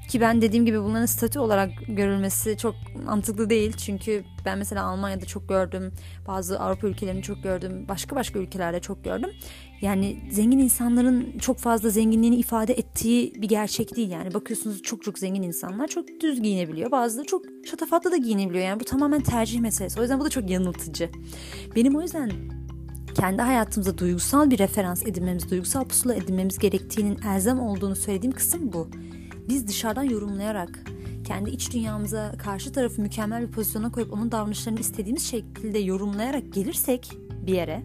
Ki 0.08 0.22
ben 0.22 0.42
dediğim 0.42 0.66
gibi 0.66 0.84
bunların 0.84 1.06
statü 1.06 1.40
olarak 1.40 1.70
görülmesi 1.88 2.58
çok 2.58 2.76
mantıklı 3.06 3.50
değil. 3.50 3.74
Çünkü 3.78 4.24
ben 4.46 4.58
mesela 4.58 4.84
Almanya'da 4.84 5.26
çok 5.26 5.50
gördüm. 5.50 5.92
Bazı 6.28 6.60
Avrupa 6.60 6.88
ülkelerini 6.88 7.24
çok 7.24 7.44
gördüm. 7.44 7.86
Başka 7.90 8.16
başka 8.16 8.40
ülkelerde 8.40 8.80
çok 8.80 9.04
gördüm. 9.04 9.30
Yani 9.82 10.18
zengin 10.32 10.60
insanların 10.60 11.38
çok 11.40 11.58
fazla 11.58 11.90
zenginliğini 11.90 12.36
ifade 12.36 12.74
ettiği 12.74 13.34
bir 13.36 13.48
gerçek 13.48 13.96
değil. 13.96 14.12
Yani 14.12 14.34
bakıyorsunuz 14.34 14.82
çok 14.82 15.04
çok 15.04 15.20
zengin 15.20 15.44
insanlar 15.44 15.88
çok 15.88 16.06
düz 16.22 16.42
giyinebiliyor. 16.42 16.92
Bazıları 16.92 17.26
çok 17.26 17.42
şatafatlı 17.70 18.12
da 18.12 18.18
giyinebiliyor. 18.18 18.66
Yani 18.66 18.80
bu 18.80 18.86
tamamen 18.86 19.22
tercih 19.22 19.60
meselesi. 19.60 20.00
O 20.00 20.02
yüzden 20.02 20.20
bu 20.20 20.26
da 20.26 20.30
çok 20.30 20.50
yanıltıcı. 20.50 21.10
Benim 21.76 21.96
o 21.96 22.02
yüzden 22.02 22.32
kendi 23.16 23.42
hayatımıza 23.42 23.98
duygusal 23.98 24.52
bir 24.52 24.60
referans 24.60 25.06
edinmemiz, 25.06 25.52
duygusal 25.52 25.86
pusula 25.86 26.16
edinmemiz 26.16 26.60
gerektiğinin 26.60 27.20
elzem 27.22 27.60
olduğunu 27.60 27.96
söylediğim 27.96 28.36
kısım 28.36 28.74
bu 28.74 28.90
biz 29.48 29.68
dışarıdan 29.68 30.04
yorumlayarak 30.04 30.80
kendi 31.28 31.50
iç 31.50 31.74
dünyamıza 31.74 32.32
karşı 32.38 32.72
tarafı 32.72 33.02
mükemmel 33.02 33.48
bir 33.48 33.52
pozisyona 33.52 33.92
koyup 33.92 34.14
onun 34.14 34.32
davranışlarını 34.32 34.80
istediğimiz 34.80 35.24
şekilde 35.28 35.80
yorumlayarak 35.80 36.54
gelirsek 36.54 37.12
bir 37.48 37.54
yere, 37.54 37.84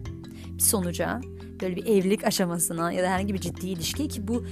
bir 0.57 0.61
sonuca, 0.61 1.21
böyle 1.61 1.75
bir 1.75 1.85
evlilik 1.85 2.23
aşamasına 2.23 2.91
ya 2.91 3.03
da 3.03 3.07
herhangi 3.07 3.33
bir 3.33 3.39
ciddi 3.39 3.67
ilişki 3.67 4.07
ki 4.07 4.27
bu 4.27 4.43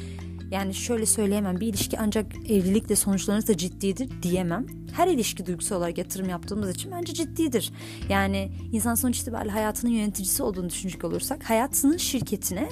yani 0.51 0.73
şöyle 0.73 1.05
söyleyemem 1.05 1.59
bir 1.59 1.67
ilişki 1.67 1.99
ancak 1.99 2.35
evlilikle 2.35 2.95
sonuçlanırsa 2.95 3.57
ciddidir 3.57 4.09
diyemem. 4.23 4.65
Her 4.93 5.07
ilişki 5.07 5.45
duygusal 5.45 5.77
olarak 5.77 5.97
yatırım 5.97 6.29
yaptığımız 6.29 6.69
için 6.69 6.91
bence 6.91 7.13
ciddidir. 7.13 7.71
Yani 8.09 8.51
insan 8.71 8.95
sonuç 8.95 9.19
itibariyle 9.19 9.51
hayatının 9.51 9.91
yöneticisi 9.91 10.43
olduğunu 10.43 10.69
düşünecek 10.69 11.03
olursak 11.03 11.49
hayatının 11.49 11.97
şirketine 11.97 12.69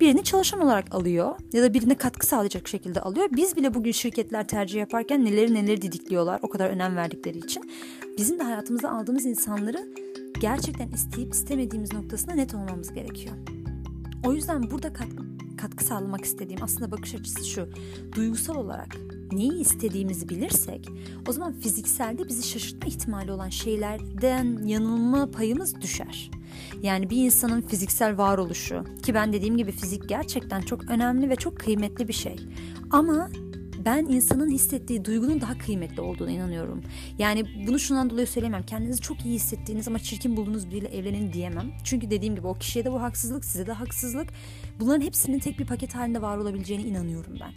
birini 0.00 0.24
çalışan 0.24 0.60
olarak 0.60 0.94
alıyor 0.94 1.34
ya 1.52 1.62
da 1.62 1.74
birine 1.74 1.94
katkı 1.94 2.26
sağlayacak 2.26 2.68
şekilde 2.68 3.00
alıyor. 3.00 3.28
Biz 3.32 3.56
bile 3.56 3.74
bugün 3.74 3.92
şirketler 3.92 4.48
tercih 4.48 4.78
yaparken 4.80 5.24
neleri 5.24 5.54
neleri 5.54 5.82
didikliyorlar 5.82 6.40
o 6.42 6.48
kadar 6.48 6.70
önem 6.70 6.96
verdikleri 6.96 7.38
için. 7.38 7.70
Bizim 8.18 8.38
de 8.38 8.42
hayatımıza 8.42 8.90
aldığımız 8.90 9.26
insanları 9.26 9.88
gerçekten 10.40 10.88
isteyip 10.88 11.34
istemediğimiz 11.34 11.92
noktasında 11.92 12.34
net 12.34 12.54
olmamız 12.54 12.92
gerekiyor. 12.92 13.34
O 14.26 14.32
yüzden 14.32 14.70
burada 14.70 14.92
katkı, 14.92 15.22
katkı 15.58 15.84
sağlamak 15.84 16.24
istediğim 16.24 16.62
aslında 16.62 16.90
bakış 16.90 17.14
açısı 17.14 17.44
şu. 17.44 17.68
Duygusal 18.14 18.54
olarak 18.54 18.96
neyi 19.32 19.60
istediğimizi 19.60 20.28
bilirsek 20.28 20.88
o 21.28 21.32
zaman 21.32 21.52
fizikselde 21.52 22.28
bizi 22.28 22.48
şaşırtma 22.48 22.88
ihtimali 22.88 23.32
olan 23.32 23.48
şeylerden 23.48 24.66
yanılma 24.66 25.30
payımız 25.30 25.80
düşer. 25.80 26.30
Yani 26.82 27.10
bir 27.10 27.24
insanın 27.24 27.60
fiziksel 27.60 28.18
varoluşu 28.18 28.84
ki 29.02 29.14
ben 29.14 29.32
dediğim 29.32 29.56
gibi 29.56 29.72
fizik 29.72 30.08
gerçekten 30.08 30.60
çok 30.60 30.90
önemli 30.90 31.30
ve 31.30 31.36
çok 31.36 31.58
kıymetli 31.58 32.08
bir 32.08 32.12
şey. 32.12 32.36
Ama 32.90 33.30
ben 33.88 34.04
insanın 34.04 34.50
hissettiği 34.50 35.04
duygunun 35.04 35.40
daha 35.40 35.58
kıymetli 35.58 36.00
olduğunu 36.00 36.30
inanıyorum. 36.30 36.82
Yani 37.18 37.66
bunu 37.66 37.78
şundan 37.78 38.10
dolayı 38.10 38.26
söyleyemem. 38.26 38.62
Kendinizi 38.62 39.00
çok 39.00 39.24
iyi 39.24 39.34
hissettiğiniz 39.34 39.88
ama 39.88 39.98
çirkin 39.98 40.36
bulduğunuz 40.36 40.70
biriyle 40.70 40.88
evlenin 40.88 41.32
diyemem. 41.32 41.72
Çünkü 41.84 42.10
dediğim 42.10 42.36
gibi 42.36 42.46
o 42.46 42.54
kişiye 42.54 42.84
de 42.84 42.92
bu 42.92 43.02
haksızlık, 43.02 43.44
size 43.44 43.66
de 43.66 43.72
haksızlık. 43.72 44.28
Bunların 44.80 45.00
hepsinin 45.00 45.38
tek 45.38 45.58
bir 45.58 45.66
paket 45.66 45.94
halinde 45.94 46.22
var 46.22 46.38
olabileceğine 46.38 46.82
inanıyorum 46.82 47.32
ben. 47.40 47.52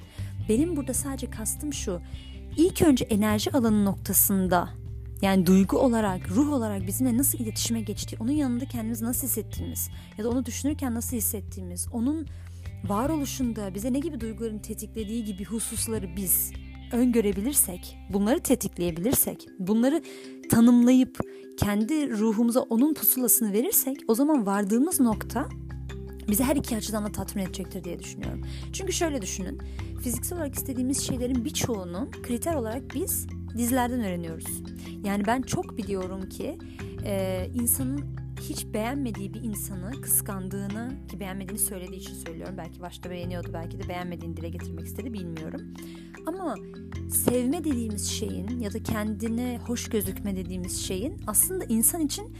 Benim 0.49 0.75
burada 0.75 0.93
sadece 0.93 1.29
kastım 1.29 1.73
şu. 1.73 2.01
İlk 2.57 2.81
önce 2.81 3.05
enerji 3.05 3.51
alanı 3.51 3.85
noktasında 3.85 4.69
yani 5.21 5.45
duygu 5.45 5.77
olarak, 5.77 6.31
ruh 6.31 6.53
olarak 6.53 6.87
bizimle 6.87 7.17
nasıl 7.17 7.39
iletişime 7.39 7.81
geçtiği, 7.81 8.17
onun 8.19 8.31
yanında 8.31 8.65
kendimizi 8.65 9.05
nasıl 9.05 9.27
hissettiğimiz 9.27 9.89
ya 10.17 10.23
da 10.23 10.29
onu 10.29 10.45
düşünürken 10.45 10.95
nasıl 10.95 11.17
hissettiğimiz, 11.17 11.87
onun 11.93 12.27
varoluşunda 12.83 13.73
bize 13.75 13.93
ne 13.93 13.99
gibi 13.99 14.19
duyguların 14.19 14.59
tetiklediği 14.59 15.23
gibi 15.23 15.43
hususları 15.45 16.15
biz 16.15 16.51
öngörebilirsek, 16.91 17.97
bunları 18.09 18.39
tetikleyebilirsek, 18.39 19.47
bunları 19.59 20.01
tanımlayıp 20.49 21.19
kendi 21.57 22.11
ruhumuza 22.11 22.59
onun 22.59 22.93
pusulasını 22.93 23.53
verirsek 23.53 23.97
o 24.07 24.15
zaman 24.15 24.45
vardığımız 24.45 24.99
nokta 24.99 25.49
bizi 26.29 26.43
her 26.43 26.55
iki 26.55 26.77
açıdan 26.77 27.05
da 27.05 27.11
tatmin 27.11 27.43
edecektir 27.43 27.83
diye 27.83 27.99
düşünüyorum. 27.99 28.41
Çünkü 28.73 28.93
şöyle 28.93 29.21
düşünün. 29.21 29.61
Fiziksel 30.03 30.37
olarak 30.37 30.55
istediğimiz 30.55 31.07
şeylerin 31.07 31.45
birçoğunu 31.45 32.09
kriter 32.23 32.53
olarak 32.53 32.83
biz 32.95 33.27
dizilerden 33.57 33.99
öğreniyoruz. 33.99 34.63
Yani 35.03 35.25
ben 35.27 35.41
çok 35.41 35.77
biliyorum 35.77 36.29
ki 36.29 36.57
e, 37.05 37.47
insanın 37.53 38.20
hiç 38.49 38.65
beğenmediği 38.73 39.33
bir 39.33 39.43
insanı 39.43 40.01
kıskandığını 40.01 40.91
ki 41.07 41.19
beğenmediğini 41.19 41.59
söylediği 41.59 42.01
için 42.01 42.13
söylüyorum. 42.13 42.55
Belki 42.57 42.81
başta 42.81 43.09
beğeniyordu 43.09 43.53
belki 43.53 43.79
de 43.79 43.89
beğenmediğini 43.89 44.37
dile 44.37 44.49
getirmek 44.49 44.85
istedi 44.85 45.13
bilmiyorum. 45.13 45.61
Ama 46.25 46.55
sevme 47.09 47.63
dediğimiz 47.63 48.09
şeyin 48.09 48.59
ya 48.59 48.73
da 48.73 48.83
kendine 48.83 49.59
hoş 49.67 49.89
gözükme 49.89 50.35
dediğimiz 50.35 50.81
şeyin 50.81 51.21
aslında 51.27 51.65
insan 51.65 52.01
için 52.01 52.35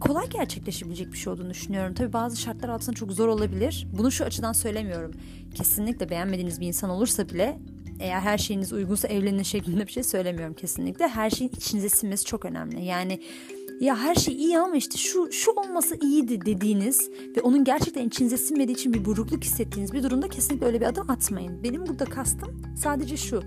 kolay 0.00 0.28
gerçekleşebilecek 0.28 1.12
bir 1.12 1.18
şey 1.18 1.32
olduğunu 1.32 1.50
düşünüyorum. 1.50 1.94
Tabii 1.94 2.12
bazı 2.12 2.36
şartlar 2.36 2.68
altında 2.68 2.96
çok 2.96 3.12
zor 3.12 3.28
olabilir. 3.28 3.86
Bunu 3.98 4.10
şu 4.10 4.24
açıdan 4.24 4.52
söylemiyorum. 4.52 5.12
Kesinlikle 5.54 6.10
beğenmediğiniz 6.10 6.60
bir 6.60 6.66
insan 6.66 6.90
olursa 6.90 7.28
bile 7.28 7.58
eğer 8.00 8.20
her 8.20 8.38
şeyiniz 8.38 8.72
uygunsa 8.72 9.08
evlenin 9.08 9.42
şeklinde 9.42 9.86
bir 9.86 9.92
şey 9.92 10.02
söylemiyorum 10.02 10.54
kesinlikle. 10.54 11.08
Her 11.08 11.30
şeyin 11.30 11.52
içinize 11.56 11.88
sinmesi 11.88 12.24
çok 12.24 12.44
önemli. 12.44 12.84
Yani 12.84 13.20
ya 13.80 13.96
her 13.96 14.14
şey 14.14 14.34
iyi 14.34 14.58
ama 14.58 14.76
işte 14.76 14.98
şu 14.98 15.32
şu 15.32 15.50
olmasa 15.50 15.94
iyiydi 16.02 16.40
dediğiniz 16.46 17.10
ve 17.36 17.40
onun 17.40 17.64
gerçekten 17.64 18.06
içinize 18.06 18.36
sinmediği 18.36 18.76
için 18.76 18.94
bir 18.94 19.04
burukluk 19.04 19.44
hissettiğiniz 19.44 19.92
bir 19.92 20.02
durumda 20.02 20.28
kesinlikle 20.28 20.66
öyle 20.66 20.80
bir 20.80 20.86
adım 20.86 21.10
atmayın. 21.10 21.62
Benim 21.62 21.86
burada 21.86 22.04
kastım 22.04 22.62
sadece 22.76 23.16
şu. 23.16 23.42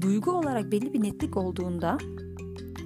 Duygu 0.00 0.30
olarak 0.30 0.72
belli 0.72 0.92
bir 0.92 1.02
netlik 1.02 1.36
olduğunda 1.36 1.98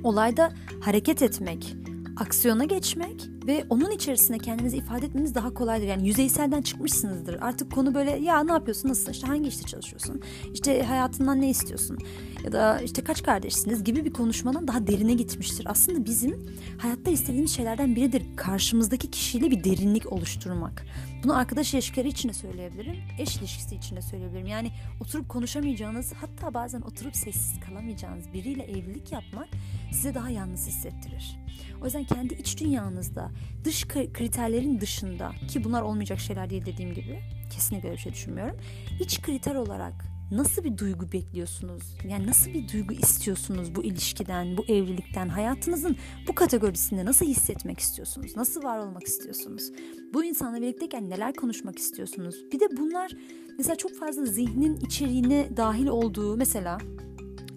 olayda 0.05 0.53
hareket 0.81 1.23
etmek, 1.23 1.77
aksiyona 2.17 2.65
geçmek 2.65 3.29
ve 3.47 3.67
onun 3.71 3.91
içerisinde 3.91 4.39
kendinizi 4.39 4.77
ifade 4.77 5.07
etmeniz 5.07 5.35
daha 5.35 5.55
kolaydır. 5.55 5.87
Yani 5.87 6.09
yüzeyselden 6.09 6.63
çıkmışsınızdır. 6.63 7.39
Artık 7.41 7.73
konu 7.73 7.95
böyle 7.95 8.11
ya 8.11 8.45
ne 8.45 8.53
yapıyorsun, 8.53 8.89
nasılsın, 8.89 9.13
işte 9.13 9.27
hangi 9.27 9.49
işte 9.49 9.63
çalışıyorsun, 9.63 10.21
işte 10.55 10.83
hayatından 10.83 11.41
ne 11.41 11.51
istiyorsun 11.51 11.99
ya 12.45 12.53
da 12.53 12.81
işte 12.81 13.05
kaç 13.05 13.23
kardeşsiniz 13.23 13.85
gibi 13.85 14.05
bir 14.05 14.13
konuşmadan 14.13 14.69
daha 14.69 14.87
derine 14.87 15.15
gitmiştir. 15.15 15.67
Aslında 15.69 16.05
bizim 16.05 16.47
hayatta 16.79 17.11
istediğimiz 17.11 17.57
şeylerden 17.57 17.97
biridir 17.97 18.23
karşımızdaki 18.37 19.11
kişiyle 19.11 19.51
bir 19.51 19.65
derinlik 19.65 20.13
oluşturmak. 20.13 20.87
Bunu 21.25 21.37
arkadaş 21.37 21.75
ilişkileri 21.75 22.09
için 22.09 22.29
de 22.29 22.33
söyleyebilirim, 22.33 22.97
eş 23.19 23.37
ilişkisi 23.37 23.77
için 23.77 23.97
de 23.97 24.03
söyleyebilirim. 24.03 24.47
Yani 24.47 24.71
oturup 25.01 25.29
konuşamayacağınız, 25.29 26.13
hatta 26.13 26.55
bazen 26.55 26.81
oturup 26.81 27.17
sessiz 27.17 27.61
kalamayacağınız 27.61 28.33
biriyle 28.33 28.63
evlilik 28.63 29.13
yapmak 29.13 29.49
size 29.93 30.15
daha 30.15 30.31
yalnız 30.31 30.67
hissettirir. 30.67 31.37
O 31.83 31.85
yüzden 31.85 32.05
kendi 32.05 32.35
iç 32.35 32.61
dünyanızda 32.61 33.31
dış 33.65 33.89
kriterlerin 33.89 34.81
dışında 34.81 35.33
ki 35.49 35.65
bunlar 35.65 35.83
olmayacak 35.83 36.21
şeyler 36.21 36.51
değil 36.51 36.67
dediğim 36.67 36.95
gibi 36.95 37.21
kesinlikle 37.51 37.89
öyle 37.89 37.97
bir 37.97 38.03
şey 38.03 38.13
düşünmüyorum. 38.13 38.57
İç 39.01 39.23
kriter 39.23 39.55
olarak 39.55 40.16
nasıl 40.31 40.65
bir 40.65 40.79
duygu 40.79 41.13
bekliyorsunuz? 41.13 41.83
Yani 42.09 42.27
nasıl 42.27 42.51
bir 42.51 42.73
duygu 42.73 42.95
istiyorsunuz 42.95 43.75
bu 43.75 43.85
ilişkiden, 43.85 44.57
bu 44.57 44.65
evlilikten? 44.65 45.29
Hayatınızın 45.29 45.97
bu 46.29 46.35
kategorisinde 46.35 47.05
nasıl 47.05 47.27
hissetmek 47.27 47.79
istiyorsunuz? 47.81 48.37
Nasıl 48.37 48.63
var 48.63 48.79
olmak 48.79 49.05
istiyorsunuz? 49.05 49.73
Bu 50.15 50.25
insanla 50.25 50.61
birlikteyken 50.61 51.11
neler 51.11 51.35
konuşmak 51.35 51.79
istiyorsunuz? 51.79 52.45
Bir 52.53 52.61
de 52.61 52.77
bunlar 52.77 53.13
mesela 53.59 53.77
çok 53.77 53.95
fazla 53.95 54.27
zihnin 54.27 54.77
içeriğine 54.77 55.49
dahil 55.57 55.87
olduğu 55.87 56.37
mesela 56.37 56.79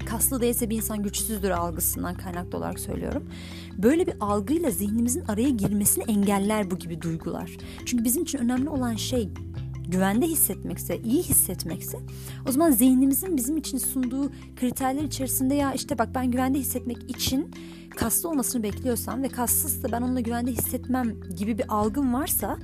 kaslı 0.05 0.41
değilse 0.41 0.69
bir 0.69 0.77
insan 0.77 1.03
güçsüzdür 1.03 1.49
algısından 1.49 2.15
kaynaklı 2.15 2.57
olarak 2.57 2.79
söylüyorum. 2.79 3.29
Böyle 3.77 4.07
bir 4.07 4.13
algıyla 4.19 4.71
zihnimizin 4.71 5.25
araya 5.25 5.49
girmesini 5.49 6.03
engeller 6.03 6.71
bu 6.71 6.79
gibi 6.79 7.01
duygular. 7.01 7.57
Çünkü 7.85 8.03
bizim 8.03 8.23
için 8.23 8.39
önemli 8.39 8.69
olan 8.69 8.95
şey 8.95 9.29
güvende 9.91 10.27
hissetmekse, 10.27 10.97
iyi 10.97 11.23
hissetmekse 11.23 11.99
o 12.47 12.51
zaman 12.51 12.71
zihnimizin 12.71 13.37
bizim 13.37 13.57
için 13.57 13.77
sunduğu 13.77 14.31
kriterler 14.55 15.03
içerisinde 15.03 15.55
ya 15.55 15.73
işte 15.73 15.97
bak 15.97 16.09
ben 16.15 16.31
güvende 16.31 16.59
hissetmek 16.59 17.09
için 17.09 17.51
kaslı 17.95 18.29
olmasını 18.29 18.63
bekliyorsam 18.63 19.23
ve 19.23 19.27
kassızsa 19.27 19.91
ben 19.91 20.01
onunla 20.01 20.19
güvende 20.19 20.51
hissetmem 20.51 21.15
gibi 21.37 21.57
bir 21.57 21.65
algım 21.69 22.13
varsa 22.13 22.57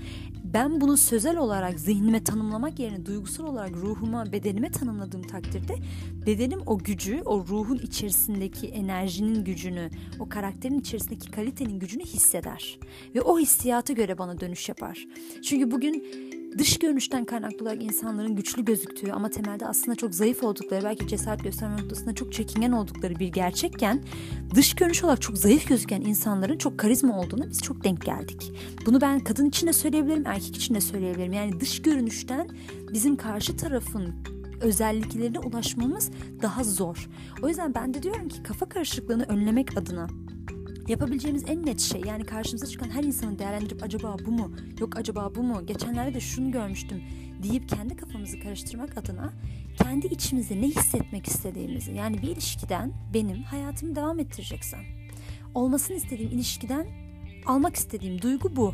ben 0.54 0.82
bunu 0.82 0.98
sözel 0.98 1.38
olarak 1.38 1.80
zihnime 1.80 2.24
tanımlamak 2.24 2.80
yerine 2.80 3.06
duygusal 3.06 3.46
olarak 3.46 3.72
ruhuma, 3.72 4.32
bedenime 4.32 4.72
tanımladığım 4.72 5.22
takdirde 5.22 5.76
bedenim 6.26 6.60
o 6.66 6.78
gücü, 6.78 7.22
o 7.26 7.48
ruhun 7.48 7.78
içerisindeki 7.78 8.68
enerjinin 8.68 9.44
gücünü, 9.44 9.90
o 10.20 10.30
karakterin 10.30 10.80
içerisindeki 10.80 11.32
kalitenin 11.32 11.80
gücünü 11.80 12.04
hisseder. 12.04 12.80
Ve 13.16 13.22
o 13.22 13.40
hissiyata 13.40 13.94
göre 13.94 14.18
bana 14.18 14.40
dönüş 14.40 14.70
yapar. 14.70 15.06
Çünkü 15.44 15.72
bugün 15.72 16.04
dış 16.58 16.80
görünüşten 16.80 17.26
kaynaklı 17.26 17.66
olarak 17.66 17.84
insanların 17.84 18.36
güçlü 18.36 18.66
gözüktüğü 18.66 19.12
ama 19.12 19.30
temelde 19.30 19.68
aslında 19.68 19.96
çok 19.96 20.16
zayıf 20.16 20.44
oldukları, 20.44 20.84
belki 20.84 21.08
cesaret 21.08 21.44
gösterme 21.44 21.82
noktasında 21.82 22.16
çok 22.16 22.34
çekingen 22.34 22.72
oldukları 22.72 23.20
bir 23.20 23.28
gerçekken 23.28 24.04
dış 24.56 24.76
görünüş 24.76 25.04
olarak 25.04 25.22
çok 25.22 25.38
zayıf 25.38 25.68
gözüken 25.68 26.02
insanların 26.02 26.58
çok 26.58 26.78
karizma 26.78 27.20
olduğunu 27.20 27.50
biz 27.50 27.62
çok 27.62 27.84
denk 27.84 28.06
geldik. 28.06 28.52
Bunu 28.86 29.02
ben 29.02 29.20
kadın 29.20 29.46
için 29.46 29.68
de 29.68 29.74
söyleyebilirim, 29.74 30.24
erkek 30.26 30.56
için 30.56 30.76
de 30.76 30.82
söyleyebilirim. 30.82 31.34
Yani 31.34 31.60
dış 31.60 31.82
görünüşten 31.82 32.48
bizim 32.94 33.16
karşı 33.16 33.58
tarafın 33.58 34.16
özelliklerine 34.62 35.40
ulaşmamız 35.40 36.12
daha 36.42 36.64
zor. 36.64 37.10
O 37.42 37.48
yüzden 37.48 37.74
ben 37.74 37.94
de 37.94 38.04
diyorum 38.04 38.30
ki 38.30 38.44
kafa 38.44 38.70
karışıklığını 38.70 39.24
önlemek 39.24 39.78
adına 39.78 40.08
Yapabileceğimiz 40.88 41.44
en 41.48 41.66
net 41.66 41.80
şey 41.80 42.02
yani 42.06 42.26
karşımıza 42.26 42.68
çıkan 42.68 42.90
her 42.90 43.04
insanı 43.04 43.40
değerlendirip 43.40 43.84
acaba 43.84 44.16
bu 44.26 44.32
mu 44.32 44.52
yok 44.80 44.98
acaba 44.98 45.36
bu 45.36 45.44
mu 45.44 45.66
geçenlerde 45.66 46.14
de 46.14 46.20
şunu 46.20 46.52
görmüştüm 46.52 47.04
deyip 47.44 47.70
kendi 47.70 47.96
kafamızı 47.96 48.40
karıştırmak 48.40 48.98
adına 48.98 49.34
kendi 49.84 50.08
içimizde 50.08 50.62
ne 50.62 50.68
hissetmek 50.68 51.28
istediğimizi 51.28 51.92
yani 51.92 52.22
bir 52.22 52.28
ilişkiden 52.28 52.94
benim 53.14 53.44
hayatımı 53.44 53.96
devam 53.96 54.20
ettireceksem 54.20 54.80
olmasını 55.56 55.98
istediğim 55.98 56.32
ilişkiden 56.32 56.88
almak 57.46 57.76
istediğim 57.76 58.22
duygu 58.22 58.56
bu 58.56 58.74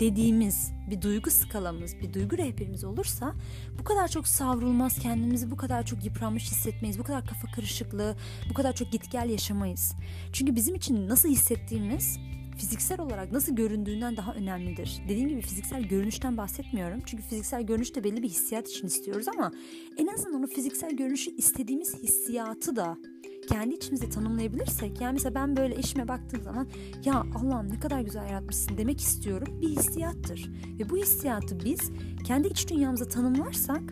dediğimiz 0.00 0.72
bir 0.90 1.02
duygu 1.02 1.30
skalamız, 1.30 1.96
bir 2.02 2.14
duygu 2.14 2.38
rehberimiz 2.38 2.84
olursa 2.84 3.34
bu 3.78 3.84
kadar 3.84 4.08
çok 4.08 4.28
savrulmaz, 4.28 4.98
kendimizi 4.98 5.50
bu 5.50 5.56
kadar 5.56 5.86
çok 5.86 6.04
yıpranmış 6.04 6.42
hissetmeyiz, 6.50 6.98
bu 6.98 7.02
kadar 7.02 7.26
kafa 7.26 7.48
karışıklığı, 7.48 8.16
bu 8.50 8.54
kadar 8.54 8.72
çok 8.72 8.92
git 8.92 9.10
gel 9.12 9.30
yaşamayız. 9.30 9.92
Çünkü 10.32 10.56
bizim 10.56 10.74
için 10.74 11.08
nasıl 11.08 11.28
hissettiğimiz 11.28 12.18
fiziksel 12.56 13.00
olarak 13.00 13.32
nasıl 13.32 13.56
göründüğünden 13.56 14.16
daha 14.16 14.34
önemlidir. 14.34 15.02
Dediğim 15.08 15.28
gibi 15.28 15.40
fiziksel 15.40 15.82
görünüşten 15.82 16.36
bahsetmiyorum. 16.36 17.00
Çünkü 17.06 17.22
fiziksel 17.22 17.62
görünüş 17.62 17.94
de 17.94 18.04
belli 18.04 18.22
bir 18.22 18.28
hissiyat 18.28 18.68
için 18.68 18.86
istiyoruz 18.86 19.28
ama 19.28 19.52
en 19.98 20.06
azından 20.06 20.34
onu 20.34 20.46
fiziksel 20.46 20.96
görünüşü 20.96 21.36
istediğimiz 21.36 21.94
hissiyatı 22.02 22.76
da 22.76 22.96
kendi 23.48 23.74
içimizde 23.74 24.08
tanımlayabilirsek 24.08 25.00
yani 25.00 25.12
mesela 25.12 25.34
ben 25.34 25.56
böyle 25.56 25.74
eşime 25.74 26.08
baktığım 26.08 26.42
zaman 26.42 26.68
ya 27.04 27.24
Allah'ım 27.34 27.72
ne 27.72 27.80
kadar 27.80 28.00
güzel 28.00 28.26
yaratmışsın 28.26 28.78
demek 28.78 29.00
istiyorum 29.00 29.60
bir 29.62 29.68
hissiyattır. 29.68 30.50
Ve 30.78 30.90
bu 30.90 30.96
hissiyatı 30.96 31.64
biz 31.64 31.90
kendi 32.24 32.48
iç 32.48 32.70
dünyamıza 32.70 33.08
tanımlarsak 33.08 33.82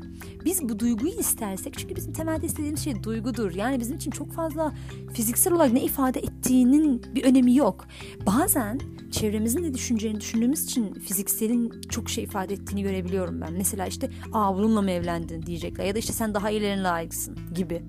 biz 0.45 0.69
bu 0.69 0.79
duyguyu 0.79 1.13
istersek 1.13 1.79
çünkü 1.79 1.97
bizim 1.97 2.13
temelde 2.13 2.47
istediğimiz 2.47 2.85
şey 2.85 3.03
duygudur. 3.03 3.55
Yani 3.55 3.81
bizim 3.81 3.97
için 3.97 4.11
çok 4.11 4.33
fazla 4.33 4.75
fiziksel 5.15 5.53
olarak 5.53 5.73
ne 5.73 5.83
ifade 5.83 6.21
ettiğinin 6.21 7.03
bir 7.15 7.25
önemi 7.25 7.57
yok. 7.57 7.87
Bazen 8.27 8.81
çevremizin 9.11 9.65
de 9.65 9.75
düşüneceğini 9.75 10.21
düşündüğümüz 10.21 10.65
için 10.65 10.95
fizikselin 10.95 11.81
çok 11.89 12.11
şey 12.11 12.25
ifade 12.25 12.55
ettiğini 12.55 12.83
görebiliyorum 12.83 13.41
ben. 13.41 13.53
Mesela 13.53 13.87
işte 13.87 14.11
aa 14.33 14.55
bununla 14.55 14.83
mı 14.83 14.91
evlendin 14.91 15.43
diyecekler 15.43 15.85
ya 15.85 15.95
da 15.95 15.99
işte 15.99 16.13
sen 16.13 16.35
daha 16.35 16.51
iyilerine 16.51 16.83
layıksın 16.83 17.37
gibi. 17.55 17.83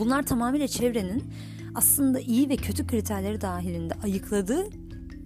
Bunlar 0.00 0.22
tamamıyla 0.22 0.68
çevrenin 0.68 1.24
aslında 1.74 2.20
iyi 2.20 2.48
ve 2.48 2.56
kötü 2.56 2.86
kriterleri 2.86 3.40
dahilinde 3.40 3.94
ayıkladığı 4.02 4.66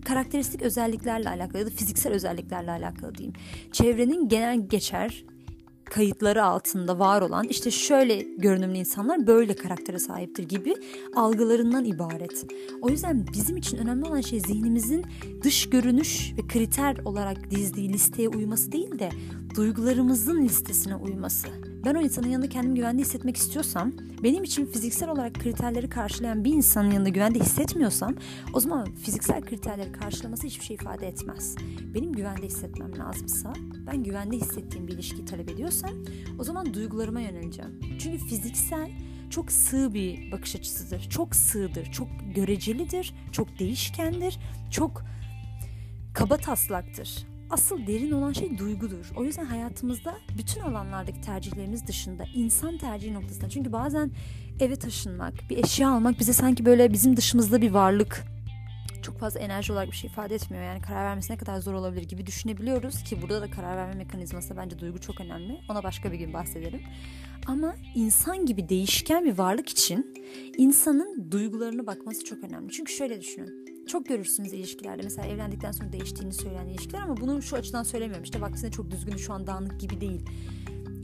karakteristik 0.05 0.63
özelliklerle 0.63 1.29
alakalı 1.29 1.59
ya 1.59 1.67
da 1.67 1.71
fiziksel 1.71 2.13
özelliklerle 2.13 2.71
alakalı 2.71 3.15
diyeyim. 3.15 3.35
Çevrenin 3.73 4.29
genel 4.29 4.69
geçer 4.69 5.25
kayıtları 5.85 6.45
altında 6.45 6.99
var 6.99 7.23
olan 7.23 7.47
işte 7.49 7.71
şöyle 7.71 8.23
görünümlü 8.23 8.77
insanlar 8.77 9.27
böyle 9.27 9.57
karaktere 9.57 9.99
sahiptir 9.99 10.49
gibi 10.49 10.75
algılarından 11.17 11.85
ibaret. 11.85 12.47
O 12.83 12.89
yüzden 12.89 13.27
bizim 13.33 13.57
için 13.57 13.77
önemli 13.77 14.05
olan 14.05 14.21
şey 14.21 14.41
zihnimizin 14.41 15.05
dış 15.43 15.71
görünüş 15.71 16.33
ve 16.39 16.47
kriter 16.47 16.97
olarak 17.05 17.51
dizdiği 17.51 17.93
listeye 17.93 18.29
uyması 18.29 18.73
değil 18.73 18.99
de 18.99 19.11
duygularımızın 19.57 20.43
listesine 20.43 20.97
uyması. 20.97 21.74
Ben 21.85 21.95
o 21.95 22.01
insanın 22.01 22.29
yanında 22.29 22.49
kendimi 22.49 22.75
güvende 22.75 23.03
hissetmek 23.03 23.37
istiyorsam, 23.37 23.93
benim 24.23 24.45
için 24.45 24.67
fiziksel 24.67 25.09
olarak 25.09 25.35
kriterleri 25.35 25.89
karşılayan 25.89 26.45
bir 26.45 26.53
insanın 26.53 26.91
yanında 26.91 27.09
güvende 27.09 27.39
hissetmiyorsam, 27.39 28.15
o 28.53 28.61
zaman 28.61 28.95
fiziksel 28.95 29.43
kriterleri 29.43 29.93
karşılaması 29.93 30.47
hiçbir 30.47 30.65
şey 30.65 30.75
ifade 30.75 31.09
etmez. 31.09 31.57
Benim 31.95 32.13
güvende 32.13 32.47
hissetmem 32.47 32.99
lazımsa, 32.99 33.53
ben 33.87 34.03
güvende 34.03 34.37
hissettiğim 34.37 34.89
bir 34.89 34.93
ilişkiyi 34.93 35.25
talep 35.25 35.51
ediyorsam, 35.51 35.91
o 36.39 36.45
zaman 36.45 36.75
duygularıma 36.75 37.21
yöneleceğim. 37.21 37.81
Çünkü 37.99 38.19
fiziksel 38.19 38.91
çok 39.31 39.53
sığ 39.53 39.95
bir 39.95 40.33
bakış 40.33 40.57
açısıdır. 40.57 41.01
Çok 41.11 41.37
sığdır, 41.37 41.85
çok 41.93 42.09
görecelidir, 42.35 43.15
çok 43.33 43.59
değişkendir, 43.59 44.39
çok 44.71 45.05
kaba 46.15 46.37
taslaktır 46.37 47.34
asıl 47.55 47.87
derin 47.87 48.11
olan 48.11 48.33
şey 48.33 48.59
duygudur. 48.59 49.13
O 49.17 49.25
yüzden 49.25 49.45
hayatımızda 49.45 50.15
bütün 50.39 50.61
alanlardaki 50.61 51.21
tercihlerimiz 51.21 51.87
dışında 51.87 52.25
insan 52.35 52.79
tercihi 52.79 53.15
noktasında 53.15 53.49
çünkü 53.49 53.73
bazen 53.73 54.11
eve 54.61 54.77
taşınmak, 54.77 55.35
bir 55.51 55.65
eşya 55.65 55.91
almak 55.91 56.21
bize 56.21 56.33
sanki 56.33 56.65
böyle 56.65 56.93
bizim 56.93 57.17
dışımızda 57.17 57.63
bir 57.63 57.71
varlık 57.71 58.25
çok 59.03 59.19
fazla 59.19 59.41
enerji 59.41 59.73
olarak 59.73 59.91
bir 59.91 59.97
şey 59.97 60.11
ifade 60.11 60.35
etmiyor. 60.35 60.65
Yani 60.65 60.81
karar 60.81 61.05
vermesi 61.05 61.33
ne 61.33 61.37
kadar 61.37 61.59
zor 61.59 61.75
olabilir 61.75 62.09
gibi 62.09 62.27
düşünebiliyoruz 62.27 63.03
ki 63.03 63.23
burada 63.23 63.41
da 63.41 63.51
karar 63.51 63.77
verme 63.77 63.95
mekanizması 63.95 64.57
bence 64.57 64.79
duygu 64.79 65.01
çok 65.01 65.21
önemli. 65.21 65.61
Ona 65.71 65.83
başka 65.83 66.13
bir 66.13 66.19
gün 66.19 66.33
bahsederim. 66.33 66.81
Ama 67.47 67.75
insan 67.95 68.47
gibi 68.47 68.69
değişken 68.69 69.25
bir 69.25 69.39
varlık 69.39 69.69
için 69.69 70.15
insanın 70.57 71.31
duygularına 71.31 71.87
bakması 71.87 72.25
çok 72.25 72.45
önemli. 72.45 72.73
Çünkü 72.73 72.93
şöyle 72.93 73.21
düşünün 73.21 73.74
çok 73.87 74.07
görürsünüz 74.07 74.53
ilişkilerde. 74.53 75.03
Mesela 75.03 75.29
evlendikten 75.29 75.73
sonra 75.73 75.93
değiştiğini 75.93 76.33
söyleyen 76.33 76.67
ilişkiler 76.67 77.01
ama 77.01 77.17
bunu 77.17 77.43
şu 77.43 77.57
açıdan 77.57 77.83
söylemiyorum. 77.83 78.25
İşte 78.25 78.41
vaktinde 78.41 78.71
çok 78.71 78.91
düzgün 78.91 79.17
şu 79.17 79.33
an 79.33 79.47
dağınık 79.47 79.81
gibi 79.81 80.01
değil. 80.01 80.21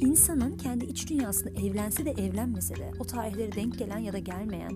İnsanın 0.00 0.56
kendi 0.56 0.84
iç 0.84 1.10
dünyasında 1.10 1.50
evlense 1.50 2.04
de 2.04 2.10
evlenmese 2.10 2.76
de 2.76 2.90
o 2.98 3.04
tarihlere 3.04 3.52
denk 3.52 3.78
gelen 3.78 3.98
ya 3.98 4.12
da 4.12 4.18
gelmeyen 4.18 4.72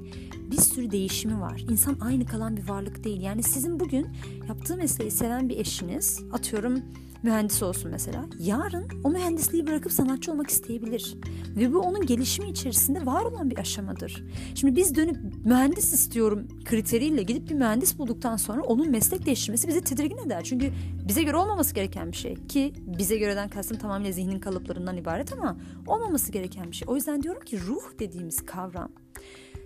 bir 0.51 0.57
sürü 0.57 0.91
değişimi 0.91 1.41
var. 1.41 1.65
İnsan 1.71 1.97
aynı 2.01 2.27
kalan 2.27 2.57
bir 2.57 2.69
varlık 2.69 3.05
değil. 3.05 3.21
Yani 3.21 3.43
sizin 3.43 3.81
bugün 3.81 4.07
yaptığı 4.49 4.77
mesleği 4.77 5.11
seven 5.11 5.49
bir 5.49 5.59
eşiniz 5.59 6.23
atıyorum 6.33 6.83
mühendis 7.25 7.63
olsun 7.63 7.91
mesela. 7.91 8.25
Yarın 8.39 8.89
o 9.05 9.11
mühendisliği 9.11 9.67
bırakıp 9.67 9.93
sanatçı 9.93 10.33
olmak 10.33 10.51
isteyebilir. 10.51 11.15
Ve 11.57 11.73
bu 11.75 11.79
onun 11.79 12.07
gelişimi 12.07 12.51
içerisinde 12.51 13.07
var 13.07 13.25
olan 13.25 13.51
bir 13.51 13.59
aşamadır. 13.59 14.25
Şimdi 14.55 14.77
biz 14.77 14.95
dönüp 14.95 15.17
mühendis 15.45 15.93
istiyorum 15.93 16.49
kriteriyle 16.65 17.23
gidip 17.23 17.51
bir 17.51 17.55
mühendis 17.55 17.99
bulduktan 17.99 18.37
sonra 18.37 18.63
onun 18.63 18.91
meslek 18.91 19.27
değiştirmesi 19.27 19.69
bizi 19.69 19.81
tedirgin 19.81 20.19
eder. 20.19 20.45
Çünkü 20.45 20.73
bize 21.09 21.23
göre 21.23 21.37
olmaması 21.37 21.75
gereken 21.75 22.13
bir 22.13 22.17
şey. 22.17 22.35
Ki 22.35 22.73
bize 22.99 23.17
göreden 23.17 23.49
kastım 23.49 23.79
tamamıyla 23.79 24.13
zihnin 24.13 24.41
kalıplarından 24.41 24.97
ibaret 24.97 25.33
ama 25.33 25.57
olmaması 25.87 26.33
gereken 26.33 26.71
bir 26.71 26.77
şey. 26.77 26.89
O 26.89 26.95
yüzden 26.95 27.23
diyorum 27.23 27.43
ki 27.45 27.61
ruh 27.61 27.99
dediğimiz 27.99 28.47
kavram 28.47 28.89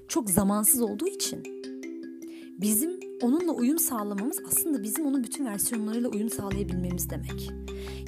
çok 0.08 0.30
zamansız 0.30 0.80
olduğu 0.80 1.06
için 1.06 1.42
bizim 2.60 3.07
onunla 3.22 3.52
uyum 3.52 3.78
sağlamamız 3.78 4.38
aslında 4.46 4.82
bizim 4.82 5.06
onun 5.06 5.24
bütün 5.24 5.46
versiyonlarıyla 5.46 6.08
uyum 6.08 6.30
sağlayabilmemiz 6.30 7.10
demek. 7.10 7.50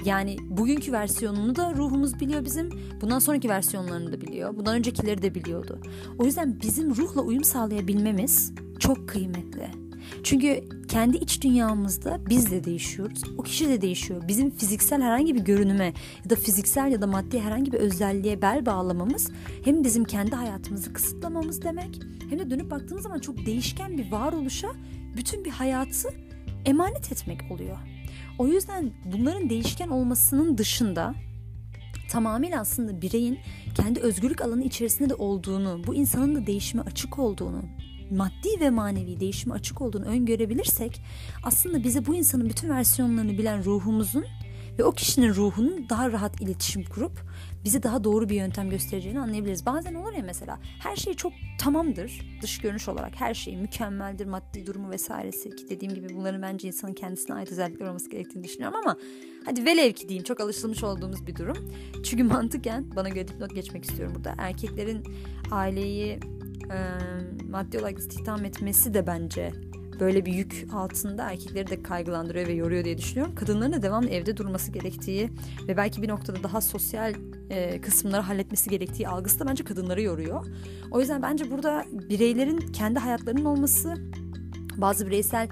Yani 0.05 0.37
bugünkü 0.49 0.93
versiyonunu 0.93 1.57
da 1.57 1.75
ruhumuz 1.75 2.21
biliyor 2.21 2.45
bizim. 2.45 2.71
Bundan 3.01 3.19
sonraki 3.19 3.49
versiyonlarını 3.49 4.13
da 4.13 4.21
biliyor. 4.21 4.57
Bundan 4.57 4.75
öncekileri 4.75 5.23
de 5.23 5.35
biliyordu. 5.35 5.79
O 6.19 6.25
yüzden 6.25 6.61
bizim 6.63 6.97
ruhla 6.97 7.21
uyum 7.21 7.45
sağlayabilmemiz 7.45 8.53
çok 8.79 9.09
kıymetli. 9.09 9.90
Çünkü 10.23 10.65
kendi 10.89 11.17
iç 11.17 11.43
dünyamızda 11.43 12.21
biz 12.29 12.51
de 12.51 12.65
değişiyoruz. 12.65 13.23
O 13.39 13.43
kişi 13.43 13.69
de 13.69 13.81
değişiyor. 13.81 14.29
Bizim 14.29 14.51
fiziksel 14.51 15.03
herhangi 15.03 15.35
bir 15.35 15.41
görünüme 15.41 15.93
ya 16.25 16.31
da 16.31 16.37
fiziksel 16.37 16.93
ya 16.93 17.03
da 17.03 17.07
maddi 17.07 17.41
herhangi 17.41 17.73
bir 17.73 17.79
özelliğe 17.79 18.43
bel 18.43 18.67
bağlamamız 18.67 19.31
hem 19.65 19.85
bizim 19.85 20.05
kendi 20.05 20.37
hayatımızı 20.37 20.93
kısıtlamamız 20.93 21.63
demek 21.63 22.01
hem 22.31 22.39
de 22.39 22.51
dönüp 22.51 22.71
baktığımız 22.71 23.03
zaman 23.03 23.19
çok 23.19 23.47
değişken 23.47 23.99
bir 23.99 24.13
varoluşa 24.13 24.69
bütün 25.17 25.45
bir 25.45 25.51
hayatı 25.51 26.09
emanet 26.67 27.13
etmek 27.13 27.41
oluyor. 27.51 27.79
O 28.39 28.47
yüzden 28.47 28.91
bunların 29.05 29.51
değişken 29.51 29.89
olmasının 29.89 30.59
dışında 30.59 31.15
tamamıyla 32.11 32.61
aslında 32.61 33.03
bireyin 33.03 33.39
kendi 33.75 34.01
özgürlük 34.01 34.41
alanı 34.41 34.65
içerisinde 34.65 35.11
de 35.11 35.15
olduğunu, 35.15 35.83
bu 35.87 35.95
insanın 35.95 36.35
da 36.35 36.47
değişime 36.47 36.83
açık 36.83 37.19
olduğunu, 37.19 37.63
maddi 38.11 38.61
ve 38.61 38.71
manevi 38.71 39.21
değişime 39.21 39.55
açık 39.55 39.81
olduğunu 39.81 40.05
öngörebilirsek 40.05 41.03
aslında 41.43 41.85
bize 41.85 42.07
bu 42.07 42.15
insanın 42.15 42.49
bütün 42.49 42.71
versiyonlarını 42.71 43.39
bilen 43.39 43.65
ruhumuzun 43.65 44.25
ve 44.79 44.85
o 44.85 44.93
kişinin 44.93 45.35
ruhunun 45.35 45.87
daha 45.89 46.13
rahat 46.13 46.41
iletişim 46.41 46.85
kurup 46.85 47.13
bizi 47.65 47.83
daha 47.83 48.05
doğru 48.05 48.29
bir 48.29 48.35
yöntem 48.35 48.71
göstereceğini 48.71 49.21
anlayabiliriz. 49.21 49.67
Bazen 49.67 49.95
olur 49.95 50.13
ya 50.13 50.23
mesela 50.27 50.59
her 50.63 50.97
şey 50.97 51.15
çok 51.15 51.33
tamamdır 51.59 52.39
dış 52.43 52.59
görünüş 52.59 52.89
olarak 52.89 53.21
her 53.21 53.35
şey 53.35 53.57
mükemmeldir 53.57 54.27
maddi 54.27 54.67
durumu 54.67 54.91
vesairesi 54.91 55.57
ki 55.57 55.69
dediğim 55.69 55.95
gibi 55.95 56.09
bunların 56.15 56.43
bence 56.43 56.69
insanın 56.69 56.95
kendisine 56.95 57.35
ait 57.37 57.53
özellikler 57.53 57.87
olması 57.87 58.11
gerektiğini 58.11 58.45
düşünüyorum 58.45 58.79
ama 58.85 58.97
hadi 59.45 59.65
velev 59.65 59.93
ki 59.93 60.09
diyeyim 60.09 60.25
çok 60.25 60.41
alışılmış 60.41 60.85
olduğumuz 60.85 61.27
bir 61.27 61.37
durum. 61.37 61.73
Çünkü 62.05 62.25
mantıken 62.25 62.97
bana 62.97 63.09
göre 63.09 63.29
dipnot 63.29 63.55
geçmek 63.55 63.85
istiyorum 63.85 64.15
burada. 64.17 64.35
Erkeklerin 64.39 65.05
aileyi 65.51 66.21
maddi 67.51 67.79
olarak 67.79 67.99
istihdam 67.99 68.45
etmesi 68.45 68.95
de 68.95 69.07
bence 69.07 69.53
böyle 70.01 70.27
bir 70.27 70.33
yük 70.33 70.67
altında 70.73 71.31
erkekleri 71.31 71.71
de 71.71 71.83
kaygılandırıyor 71.83 72.47
ve 72.47 72.53
yoruyor 72.53 72.85
diye 72.85 72.99
düşünüyorum. 72.99 73.35
Kadınların 73.35 73.73
da 73.73 73.83
devamlı 73.83 74.09
evde 74.09 74.37
durması 74.37 74.73
gerektiği 74.73 75.31
ve 75.69 75.77
belki 75.77 76.03
bir 76.03 76.09
noktada 76.09 76.43
daha 76.43 76.61
sosyal 76.61 77.15
e, 77.51 77.81
kısımları 77.81 78.23
halletmesi 78.23 78.71
gerektiği 78.71 79.09
algısı 79.09 79.41
da 79.41 79.47
bence 79.47 79.65
kadınları 79.65 80.03
yoruyor. 80.03 80.47
O 80.91 81.01
yüzden 81.01 81.23
bence 81.23 81.51
burada 81.51 81.85
bireylerin 82.09 82.59
kendi 82.59 82.99
hayatlarının 82.99 83.45
olması, 83.45 83.95
bazı 84.77 85.07
bireysel 85.07 85.49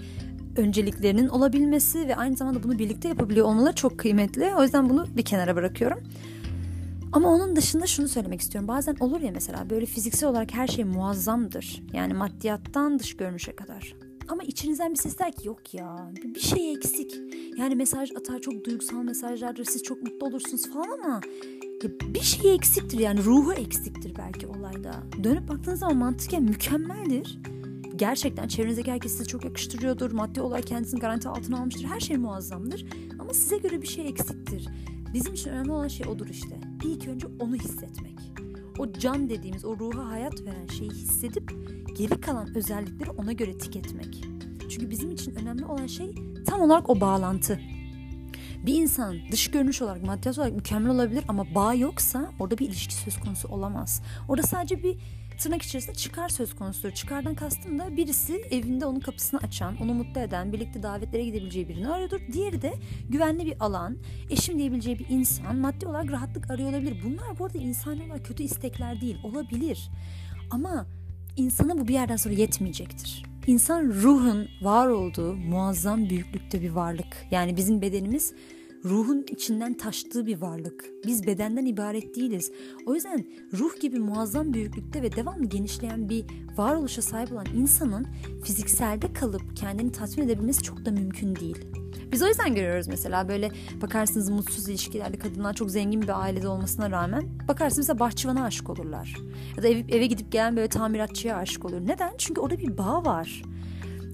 önceliklerinin 0.56 1.28
olabilmesi 1.28 2.08
ve 2.08 2.16
aynı 2.16 2.36
zamanda 2.36 2.62
bunu 2.62 2.78
birlikte 2.78 3.08
yapabiliyor 3.08 3.46
olmaları 3.46 3.74
çok 3.74 3.98
kıymetli. 3.98 4.54
O 4.54 4.62
yüzden 4.62 4.90
bunu 4.90 5.06
bir 5.16 5.24
kenara 5.24 5.56
bırakıyorum. 5.56 5.98
Ama 7.12 7.28
onun 7.28 7.56
dışında 7.56 7.86
şunu 7.86 8.08
söylemek 8.08 8.40
istiyorum. 8.40 8.68
Bazen 8.68 8.96
olur 9.00 9.20
ya 9.20 9.30
mesela 9.34 9.70
böyle 9.70 9.86
fiziksel 9.86 10.30
olarak 10.30 10.54
her 10.54 10.66
şey 10.66 10.84
muazzamdır. 10.84 11.82
Yani 11.92 12.14
maddiyattan 12.14 12.98
dış 12.98 13.16
görünüşe 13.16 13.56
kadar. 13.56 13.94
Ama 14.28 14.42
içinizden 14.42 14.90
bir 14.90 14.96
ses 14.96 15.18
der 15.18 15.32
ki 15.32 15.48
yok 15.48 15.74
ya 15.74 16.10
bir 16.34 16.40
şey 16.40 16.72
eksik. 16.72 17.14
Yani 17.58 17.74
mesaj 17.74 18.10
atar 18.16 18.38
çok 18.38 18.64
duygusal 18.64 19.02
mesajlardır 19.02 19.64
siz 19.64 19.82
çok 19.82 20.02
mutlu 20.02 20.26
olursunuz 20.26 20.70
falan 20.70 20.98
ama 21.04 21.20
ya 21.82 21.90
bir 22.14 22.20
şey 22.20 22.54
eksiktir 22.54 22.98
yani 22.98 23.24
ruhu 23.24 23.52
eksiktir 23.52 24.14
belki 24.18 24.46
olayda. 24.46 25.02
Dönüp 25.24 25.48
baktığınız 25.48 25.78
zaman 25.78 25.96
mantıken 25.96 26.42
mükemmeldir. 26.42 27.38
Gerçekten 27.96 28.48
çevrenizdeki 28.48 28.92
herkes 28.92 29.12
sizi 29.12 29.26
çok 29.26 29.44
yakıştırıyordur. 29.44 30.10
Maddi 30.10 30.40
olarak 30.40 30.66
kendisini 30.66 31.00
garanti 31.00 31.28
altına 31.28 31.58
almıştır. 31.60 31.84
Her 31.84 32.00
şey 32.00 32.16
muazzamdır. 32.16 32.86
Ama 33.18 33.34
size 33.34 33.58
göre 33.58 33.82
bir 33.82 33.86
şey 33.86 34.08
eksiktir. 34.08 34.68
Bizim 35.14 35.34
için 35.34 35.50
önemli 35.50 35.72
olan 35.72 35.88
şey 35.88 36.06
odur 36.06 36.26
işte. 36.28 36.60
İlk 36.84 37.08
önce 37.08 37.26
onu 37.38 37.54
hissetmek. 37.54 38.18
O 38.78 38.92
can 38.92 39.28
dediğimiz, 39.28 39.64
o 39.64 39.78
ruha 39.78 40.10
hayat 40.10 40.42
veren 40.44 40.66
şeyi 40.66 40.90
hissedip 40.90 41.52
geri 41.98 42.20
kalan 42.20 42.56
özellikleri 42.56 43.10
ona 43.10 43.32
göre 43.32 43.58
tüketmek. 43.58 44.24
Çünkü 44.70 44.90
bizim 44.90 45.10
için 45.10 45.34
önemli 45.34 45.64
olan 45.64 45.86
şey 45.86 46.14
tam 46.46 46.60
olarak 46.60 46.90
o 46.90 47.00
bağlantı. 47.00 47.60
Bir 48.66 48.74
insan 48.74 49.16
dış 49.32 49.50
görünüş 49.50 49.82
olarak, 49.82 50.02
maddiyat 50.02 50.38
olarak 50.38 50.54
mükemmel 50.54 50.90
olabilir 50.90 51.24
ama 51.28 51.54
bağ 51.54 51.74
yoksa 51.74 52.30
orada 52.38 52.58
bir 52.58 52.68
ilişki 52.68 52.94
söz 52.94 53.20
konusu 53.20 53.48
olamaz. 53.48 54.02
Orada 54.28 54.42
sadece 54.42 54.82
bir 54.82 54.96
tırnak 55.38 55.62
içerisinde 55.62 55.96
çıkar 55.96 56.28
söz 56.28 56.54
konusudur. 56.54 56.90
Çıkardan 56.90 57.34
kastım 57.34 57.78
da 57.78 57.96
birisi 57.96 58.34
evinde 58.50 58.86
onun 58.86 59.00
kapısını 59.00 59.40
açan, 59.40 59.76
onu 59.82 59.94
mutlu 59.94 60.20
eden, 60.20 60.52
birlikte 60.52 60.82
davetlere 60.82 61.24
gidebileceği 61.24 61.68
birini 61.68 61.88
arıyordur. 61.88 62.20
Diğeri 62.32 62.62
de 62.62 62.72
güvenli 63.08 63.46
bir 63.46 63.54
alan, 63.60 63.96
eşim 64.30 64.58
diyebileceği 64.58 64.98
bir 64.98 65.06
insan, 65.08 65.56
maddi 65.56 65.86
olarak 65.86 66.12
rahatlık 66.12 66.50
arıyor 66.50 66.68
olabilir. 66.68 66.96
Bunlar 67.04 67.38
bu 67.38 67.44
arada 67.44 67.58
insani 67.58 68.02
olarak 68.02 68.26
kötü 68.26 68.42
istekler 68.42 69.00
değil, 69.00 69.16
olabilir. 69.24 69.90
Ama 70.50 70.86
insana 71.36 71.78
bu 71.78 71.88
bir 71.88 71.94
yerden 71.94 72.16
sonra 72.16 72.34
yetmeyecektir. 72.34 73.24
İnsan 73.46 73.84
ruhun 73.84 74.48
var 74.62 74.88
olduğu 74.88 75.34
muazzam 75.34 76.08
büyüklükte 76.08 76.62
bir 76.62 76.70
varlık. 76.70 77.26
Yani 77.30 77.56
bizim 77.56 77.82
bedenimiz 77.82 78.34
ruhun 78.84 79.24
içinden 79.30 79.74
taştığı 79.74 80.26
bir 80.26 80.40
varlık. 80.40 80.84
Biz 81.06 81.26
bedenden 81.26 81.66
ibaret 81.66 82.16
değiliz. 82.16 82.52
O 82.86 82.94
yüzden 82.94 83.26
ruh 83.52 83.80
gibi 83.80 83.98
muazzam 83.98 84.52
büyüklükte 84.52 85.02
ve 85.02 85.16
devamlı 85.16 85.44
genişleyen 85.44 86.08
bir 86.08 86.24
varoluşa 86.56 87.02
sahip 87.02 87.32
olan 87.32 87.46
insanın 87.56 88.06
fizikselde 88.44 89.12
kalıp 89.12 89.56
kendini 89.56 89.92
tatmin 89.92 90.24
edebilmesi 90.24 90.62
çok 90.62 90.84
da 90.84 90.90
mümkün 90.90 91.36
değil. 91.36 91.58
Biz 92.12 92.22
o 92.22 92.26
yüzden 92.26 92.54
görüyoruz 92.54 92.88
mesela 92.88 93.28
böyle 93.28 93.50
bakarsınız 93.82 94.30
mutsuz 94.30 94.68
ilişkilerde 94.68 95.18
kadınlar 95.18 95.54
çok 95.54 95.70
zengin 95.70 96.02
bir 96.02 96.22
ailede 96.22 96.48
olmasına 96.48 96.90
rağmen 96.90 97.24
bakarsınız 97.48 97.78
mesela 97.88 97.98
bahçıvana 97.98 98.44
aşık 98.44 98.70
olurlar. 98.70 99.16
Ya 99.56 99.62
da 99.62 99.68
eve, 99.68 99.84
eve 99.88 100.06
gidip 100.06 100.32
gelen 100.32 100.56
böyle 100.56 100.68
tamiratçıya 100.68 101.36
aşık 101.36 101.64
olur. 101.64 101.80
Neden? 101.86 102.12
Çünkü 102.18 102.40
orada 102.40 102.58
bir 102.58 102.78
bağ 102.78 103.04
var. 103.04 103.42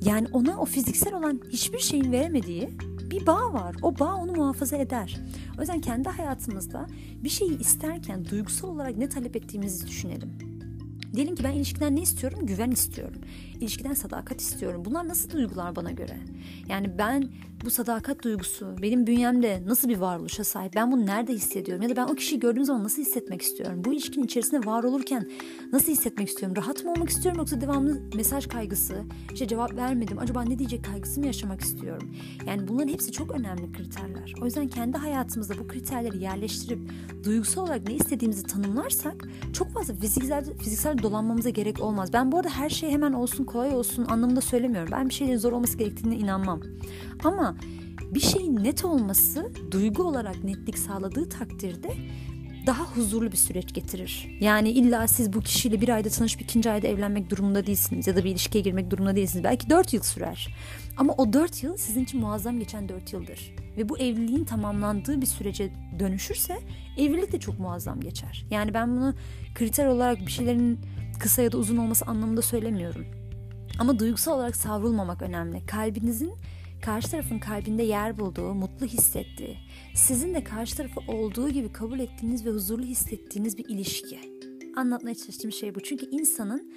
Yani 0.05 0.29
ona 0.33 0.57
o 0.57 0.65
fiziksel 0.65 1.15
olan 1.15 1.41
hiçbir 1.51 1.79
şeyin 1.79 2.13
veremediği 2.13 2.71
bir 3.15 3.27
bağ 3.27 3.53
var. 3.53 3.77
O 3.83 3.99
bağ 3.99 4.15
onu 4.15 4.33
muhafaza 4.33 4.77
eder. 4.77 5.21
O 5.59 5.61
yüzden 5.61 5.81
kendi 5.81 6.09
hayatımızda 6.09 6.87
bir 7.25 7.29
şeyi 7.29 7.59
isterken 7.59 8.25
duygusal 8.25 8.69
olarak 8.69 8.97
ne 8.97 9.09
talep 9.09 9.37
ettiğimizi 9.37 9.87
düşünelim. 9.87 10.39
Diyelim 11.15 11.35
ki 11.35 11.45
ben 11.45 11.53
ilişkiden 11.53 11.97
ne 11.97 12.01
istiyorum? 12.01 12.47
Güven 12.47 12.71
istiyorum. 12.71 13.21
İlişkiden 13.65 13.95
sadakat 13.95 14.41
istiyorum. 14.41 14.83
Bunlar 14.85 15.09
nasıl 15.09 15.31
duygular 15.31 15.77
bana 15.77 15.91
göre? 15.91 16.19
Yani 16.69 16.99
ben 16.99 17.29
bu 17.65 17.71
sadakat 17.71 18.25
duygusu 18.25 18.77
benim 18.83 19.07
bünyemde 19.07 19.63
nasıl 19.67 19.89
bir 19.89 19.97
varoluşa 19.97 20.45
sahip? 20.45 20.75
Ben 20.75 20.93
bunu 20.93 21.07
nerede 21.07 21.33
hissediyorum? 21.33 21.83
Ya 21.83 21.89
da 21.89 21.97
ben 21.97 22.13
o 22.13 22.15
kişiyi 22.15 22.41
gördüğüm 22.41 22.65
zaman 22.65 22.85
nasıl 22.85 23.03
hissetmek 23.03 23.43
istiyorum? 23.43 23.85
Bu 23.85 23.93
ilişkinin 23.93 24.25
içerisinde 24.25 24.67
var 24.67 24.85
olurken 24.85 25.31
nasıl 25.73 25.93
hissetmek 25.93 26.29
istiyorum? 26.29 26.57
Rahat 26.57 26.85
mı 26.85 26.93
olmak 26.93 27.09
istiyorum 27.09 27.39
yoksa 27.39 27.61
devamlı 27.61 28.01
mesaj 28.15 28.47
kaygısı, 28.47 29.03
işte 29.33 29.49
cevap 29.49 29.77
vermedim, 29.77 30.19
acaba 30.19 30.43
ne 30.43 30.59
diyecek 30.59 30.85
kaygısı 30.85 31.21
mı 31.21 31.27
yaşamak 31.27 31.61
istiyorum? 31.61 32.17
Yani 32.47 32.69
bunların 32.69 32.93
hepsi 32.93 33.13
çok 33.13 33.31
önemli 33.31 33.73
kriterler. 33.73 34.35
O 34.43 34.45
yüzden 34.45 34.69
kendi 34.69 34.99
hayatımızda 34.99 35.59
bu 35.59 35.69
kriterleri 35.69 36.23
yerleştirip 36.23 36.91
duygusal 37.25 37.63
olarak 37.63 37.89
ne 37.89 37.95
istediğimizi 37.95 38.43
tanımlarsak 38.43 39.29
çok 39.53 39.71
fazla 39.71 39.95
fiziksel, 39.95 40.45
fiziksel 40.59 41.03
dolanmamıza 41.03 41.51
gerek 41.51 41.81
olmaz. 41.81 42.13
Ben 42.13 42.33
bu 42.33 42.39
arada 42.39 42.51
her 42.51 42.71
şey 42.71 42.91
hemen 42.91 43.13
olsun, 43.13 43.45
kolay 43.55 43.75
olsun 43.75 44.07
anlamında 44.09 44.41
söylemiyorum. 44.41 44.89
Ben 44.93 45.09
bir 45.09 45.15
şeyin 45.15 45.37
zor 45.37 45.53
olması 45.53 45.79
gerektiğine 45.79 46.17
inanmam. 46.17 46.61
Ama 47.25 47.57
bir 48.15 48.21
şeyin 48.21 48.65
net 48.65 48.85
olması 48.85 49.53
duygu 49.71 50.03
olarak 50.03 50.45
netlik 50.45 50.79
sağladığı 50.79 51.29
takdirde 51.29 51.89
daha 52.67 52.85
huzurlu 52.85 53.33
bir 53.33 53.37
süreç 53.37 53.75
getirir. 53.75 54.39
Yani 54.41 54.71
illa 54.71 55.09
siz 55.09 55.33
bu 55.33 55.41
kişiyle 55.41 55.81
bir 55.81 55.89
ayda 55.89 56.09
tanışıp 56.09 56.41
ikinci 56.41 56.71
ayda 56.71 56.87
evlenmek 56.87 57.31
durumunda 57.31 57.67
değilsiniz 57.67 58.07
ya 58.07 58.17
da 58.17 58.25
bir 58.25 58.31
ilişkiye 58.31 58.65
girmek 58.65 58.91
durumunda 58.91 59.17
değilsiniz. 59.17 59.45
Belki 59.45 59.71
dört 59.71 59.93
yıl 59.93 60.03
sürer. 60.03 60.57
Ama 60.97 61.13
o 61.13 61.33
dört 61.33 61.63
yıl 61.63 61.77
sizin 61.77 62.05
için 62.05 62.21
muazzam 62.21 62.59
geçen 62.59 62.89
dört 62.89 63.13
yıldır. 63.13 63.55
Ve 63.77 63.89
bu 63.89 63.99
evliliğin 63.99 64.45
tamamlandığı 64.45 65.21
bir 65.21 65.27
sürece 65.27 65.73
dönüşürse 65.99 66.59
evlilik 66.99 67.33
de 67.33 67.41
çok 67.41 67.59
muazzam 67.59 68.01
geçer. 68.01 68.47
Yani 68.51 68.75
ben 68.75 68.97
bunu 68.97 69.15
kriter 69.55 69.87
olarak 69.87 70.21
bir 70.21 70.31
şeylerin 70.31 70.79
kısa 71.21 71.43
ya 71.43 71.53
da 71.53 71.57
uzun 71.57 71.77
olması 71.77 72.05
anlamında 72.05 72.43
söylemiyorum. 72.43 73.24
Ama 73.79 73.99
duygusal 73.99 74.37
olarak 74.37 74.57
savrulmamak 74.57 75.23
önemli. 75.23 75.67
Kalbinizin 75.67 76.33
karşı 76.83 77.11
tarafın 77.11 77.39
kalbinde 77.39 77.83
yer 77.83 78.19
bulduğu, 78.19 78.55
mutlu 78.55 78.87
hissettiği, 78.87 79.57
sizin 79.95 80.35
de 80.35 80.45
karşı 80.45 80.77
tarafı 80.77 81.01
olduğu 81.09 81.51
gibi 81.51 81.73
kabul 81.73 81.99
ettiğiniz 81.99 82.47
ve 82.47 82.51
huzurlu 82.51 82.85
hissettiğiniz 82.85 83.59
bir 83.59 83.69
ilişki. 83.69 84.19
Anlatmaya 84.77 85.15
çalıştığım 85.15 85.53
şey 85.53 85.75
bu. 85.75 85.81
Çünkü 85.81 86.07
insanın 86.11 86.73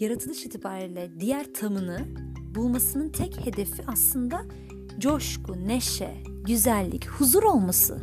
yaratılış 0.00 0.46
itibariyle 0.46 1.10
diğer 1.20 1.54
tamını 1.54 1.98
bulmasının 2.54 3.08
tek 3.08 3.46
hedefi 3.46 3.82
aslında 3.86 4.42
coşku, 4.98 5.68
neşe, 5.68 6.14
güzellik, 6.46 7.08
huzur 7.08 7.42
olması. 7.42 7.98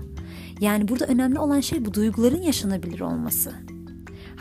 Yani 0.62 0.88
burada 0.88 1.06
önemli 1.06 1.40
olan 1.40 1.60
şey 1.60 1.86
bu 1.86 1.94
duyguların 1.94 2.42
yaşanabilir 2.42 3.00
olması 3.00 3.54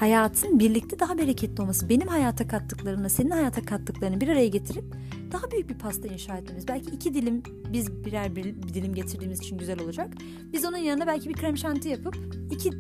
hayatın 0.00 0.58
birlikte 0.58 0.98
daha 0.98 1.18
bereketli 1.18 1.62
olması. 1.62 1.88
Benim 1.88 2.08
hayata 2.08 2.48
kattıklarımla 2.48 3.08
senin 3.08 3.30
hayata 3.30 3.64
kattıklarını 3.64 4.20
bir 4.20 4.28
araya 4.28 4.48
getirip 4.48 4.84
daha 5.32 5.50
büyük 5.50 5.68
bir 5.68 5.78
pasta 5.78 6.08
inşa 6.08 6.36
etmemiz. 6.36 6.68
Belki 6.68 6.90
iki 6.90 7.14
dilim 7.14 7.42
biz 7.72 8.04
birer 8.04 8.36
bir, 8.36 8.44
bir 8.44 8.74
dilim 8.74 8.94
getirdiğimiz 8.94 9.40
için 9.40 9.58
güzel 9.58 9.80
olacak. 9.80 10.14
Biz 10.52 10.64
onun 10.64 10.76
yanına 10.76 11.06
belki 11.06 11.28
bir 11.28 11.34
krem 11.34 11.56
şanti 11.56 11.88
yapıp 11.88 12.16
iki 12.50 12.70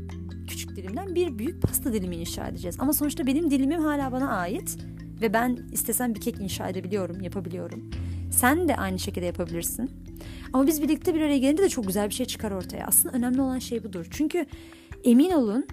küçük 0.48 0.76
dilimden 0.76 1.14
bir 1.14 1.38
büyük 1.38 1.62
pasta 1.62 1.92
dilimi 1.92 2.16
inşa 2.16 2.48
edeceğiz. 2.48 2.76
Ama 2.78 2.92
sonuçta 2.92 3.26
benim 3.26 3.50
dilimim 3.50 3.82
hala 3.82 4.12
bana 4.12 4.30
ait 4.30 4.78
ve 5.20 5.32
ben 5.32 5.58
istesem 5.72 6.14
bir 6.14 6.20
kek 6.20 6.40
inşa 6.40 6.68
edebiliyorum, 6.68 7.20
yapabiliyorum. 7.20 7.90
Sen 8.30 8.68
de 8.68 8.76
aynı 8.76 8.98
şekilde 8.98 9.26
yapabilirsin. 9.26 9.90
Ama 10.52 10.66
biz 10.66 10.82
birlikte 10.82 11.14
bir 11.14 11.20
araya 11.20 11.38
gelince 11.38 11.62
de 11.62 11.68
çok 11.68 11.86
güzel 11.86 12.08
bir 12.08 12.14
şey 12.14 12.26
çıkar 12.26 12.50
ortaya. 12.50 12.86
Aslında 12.86 13.16
önemli 13.16 13.40
olan 13.40 13.58
şey 13.58 13.84
budur. 13.84 14.06
Çünkü 14.10 14.46
emin 15.04 15.30
olun 15.30 15.66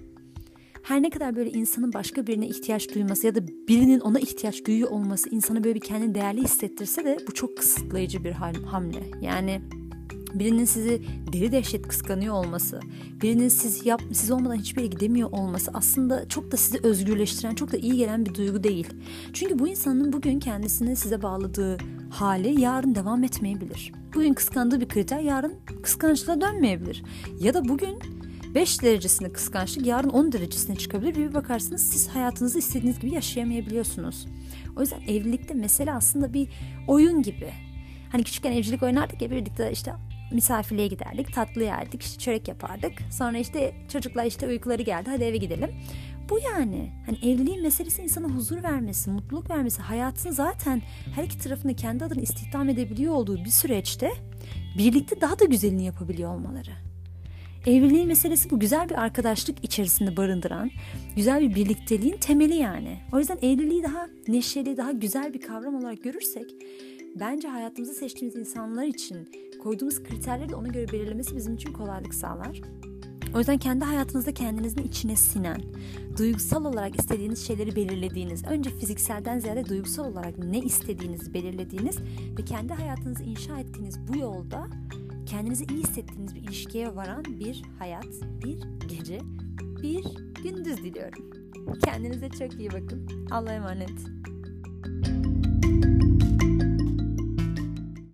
her 0.86 1.02
ne 1.02 1.10
kadar 1.10 1.36
böyle 1.36 1.50
insanın 1.50 1.92
başka 1.92 2.26
birine 2.26 2.48
ihtiyaç 2.48 2.94
duyması 2.94 3.26
ya 3.26 3.34
da 3.34 3.48
birinin 3.68 4.00
ona 4.00 4.18
ihtiyaç 4.18 4.64
duyuyor 4.66 4.90
olması 4.90 5.30
insanı 5.30 5.64
böyle 5.64 5.74
bir 5.74 5.80
kendini 5.80 6.14
değerli 6.14 6.42
hissettirse 6.42 7.04
de 7.04 7.18
bu 7.28 7.34
çok 7.34 7.56
kısıtlayıcı 7.56 8.24
bir 8.24 8.32
hamle. 8.32 9.02
Yani 9.20 9.62
birinin 10.34 10.64
sizi 10.64 11.02
deli 11.32 11.52
dehşet 11.52 11.88
kıskanıyor 11.88 12.34
olması, 12.34 12.80
birinin 13.22 13.48
siz 13.48 13.86
yap 13.86 14.02
siz 14.12 14.30
olmadan 14.30 14.54
hiçbir 14.54 14.82
yere 14.82 14.90
gidemiyor 14.90 15.32
olması 15.32 15.70
aslında 15.74 16.28
çok 16.28 16.52
da 16.52 16.56
sizi 16.56 16.78
özgürleştiren, 16.82 17.54
çok 17.54 17.72
da 17.72 17.76
iyi 17.76 17.96
gelen 17.96 18.26
bir 18.26 18.34
duygu 18.34 18.64
değil. 18.64 18.88
Çünkü 19.32 19.58
bu 19.58 19.68
insanın 19.68 20.12
bugün 20.12 20.40
kendisini 20.40 20.96
size 20.96 21.22
bağladığı 21.22 21.78
hali 22.10 22.60
yarın 22.60 22.94
devam 22.94 23.24
etmeyebilir. 23.24 23.92
Bugün 24.14 24.34
kıskandığı 24.34 24.80
bir 24.80 24.88
kriter 24.88 25.20
yarın 25.20 25.54
kıskançlığa 25.82 26.40
dönmeyebilir. 26.40 27.04
Ya 27.40 27.54
da 27.54 27.68
bugün 27.68 27.98
5 28.56 28.82
derecesinde 28.82 29.32
kıskançlık 29.32 29.86
yarın 29.86 30.08
10 30.08 30.32
derecesine 30.32 30.76
çıkabilir. 30.76 31.14
Bir 31.14 31.34
bakarsınız 31.34 31.82
siz 31.82 32.08
hayatınızı 32.08 32.58
istediğiniz 32.58 32.98
gibi 32.98 33.14
yaşayamayabiliyorsunuz. 33.14 34.26
O 34.76 34.80
yüzden 34.80 35.00
evlilikte 35.00 35.54
mesele 35.54 35.92
aslında 35.92 36.32
bir 36.32 36.48
oyun 36.88 37.22
gibi. 37.22 37.50
Hani 38.12 38.24
küçükken 38.24 38.52
evcilik 38.52 38.82
oynardık 38.82 39.22
ya 39.22 39.30
birlikte 39.30 39.72
işte 39.72 39.92
misafirliğe 40.32 40.88
giderdik, 40.88 41.34
tatlı 41.34 41.62
yerdik, 41.62 42.02
işte 42.02 42.18
çörek 42.18 42.48
yapardık. 42.48 42.92
Sonra 43.10 43.38
işte 43.38 43.74
çocuklar 43.92 44.24
işte 44.24 44.48
uykuları 44.48 44.82
geldi, 44.82 45.10
hadi 45.10 45.24
eve 45.24 45.36
gidelim. 45.36 45.70
Bu 46.30 46.38
yani. 46.38 46.92
Hani 47.06 47.18
evliliğin 47.18 47.62
meselesi 47.62 48.02
insana 48.02 48.26
huzur 48.26 48.62
vermesi, 48.62 49.10
mutluluk 49.10 49.50
vermesi, 49.50 49.82
hayatın 49.82 50.30
zaten 50.30 50.82
her 51.14 51.24
iki 51.24 51.38
tarafında 51.38 51.76
kendi 51.76 52.04
adını 52.04 52.22
istihdam 52.22 52.68
edebiliyor 52.68 53.14
olduğu 53.14 53.44
bir 53.44 53.50
süreçte 53.50 54.12
birlikte 54.78 55.20
daha 55.20 55.38
da 55.38 55.44
güzelini 55.44 55.84
yapabiliyor 55.84 56.34
olmaları. 56.34 56.95
Evliliğin 57.66 58.06
meselesi 58.06 58.50
bu 58.50 58.60
güzel 58.60 58.88
bir 58.88 59.02
arkadaşlık 59.02 59.64
içerisinde 59.64 60.16
barındıran, 60.16 60.70
güzel 61.16 61.40
bir 61.40 61.54
birlikteliğin 61.54 62.16
temeli 62.16 62.54
yani. 62.54 62.98
O 63.12 63.18
yüzden 63.18 63.38
evliliği 63.42 63.82
daha 63.82 64.08
neşeli, 64.28 64.76
daha 64.76 64.92
güzel 64.92 65.34
bir 65.34 65.40
kavram 65.40 65.74
olarak 65.74 66.02
görürsek 66.02 66.54
bence 67.20 67.48
hayatımızı 67.48 67.94
seçtiğimiz 67.94 68.36
insanlar 68.36 68.84
için 68.84 69.28
koyduğumuz 69.62 70.02
kriterleri 70.02 70.48
de 70.48 70.54
ona 70.54 70.68
göre 70.68 70.92
belirlemesi 70.92 71.36
bizim 71.36 71.54
için 71.54 71.72
kolaylık 71.72 72.14
sağlar. 72.14 72.60
O 73.34 73.38
yüzden 73.38 73.58
kendi 73.58 73.84
hayatınızda 73.84 74.34
kendinizin 74.34 74.82
içine 74.82 75.16
sinen, 75.16 75.60
duygusal 76.18 76.64
olarak 76.64 77.00
istediğiniz 77.00 77.46
şeyleri 77.46 77.76
belirlediğiniz, 77.76 78.44
önce 78.44 78.70
fizikselden 78.70 79.38
ziyade 79.38 79.64
duygusal 79.64 80.12
olarak 80.12 80.38
ne 80.38 80.58
istediğinizi 80.58 81.34
belirlediğiniz 81.34 81.98
ve 82.38 82.44
kendi 82.44 82.72
hayatınızı 82.72 83.24
inşa 83.24 83.58
ettiğiniz 83.58 84.08
bu 84.08 84.18
yolda 84.18 84.66
kendinizi 85.26 85.64
iyi 85.64 85.82
hissettiğiniz 85.82 86.34
bir 86.34 86.42
ilişkiye 86.42 86.96
varan 86.96 87.24
bir 87.24 87.62
hayat, 87.78 88.06
bir 88.44 88.58
gece, 88.88 89.20
bir 89.82 90.04
gündüz 90.42 90.76
diliyorum. 90.76 91.30
Kendinize 91.84 92.28
çok 92.28 92.60
iyi 92.60 92.70
bakın. 92.70 93.08
Allah'a 93.30 93.52
emanet. 93.52 93.90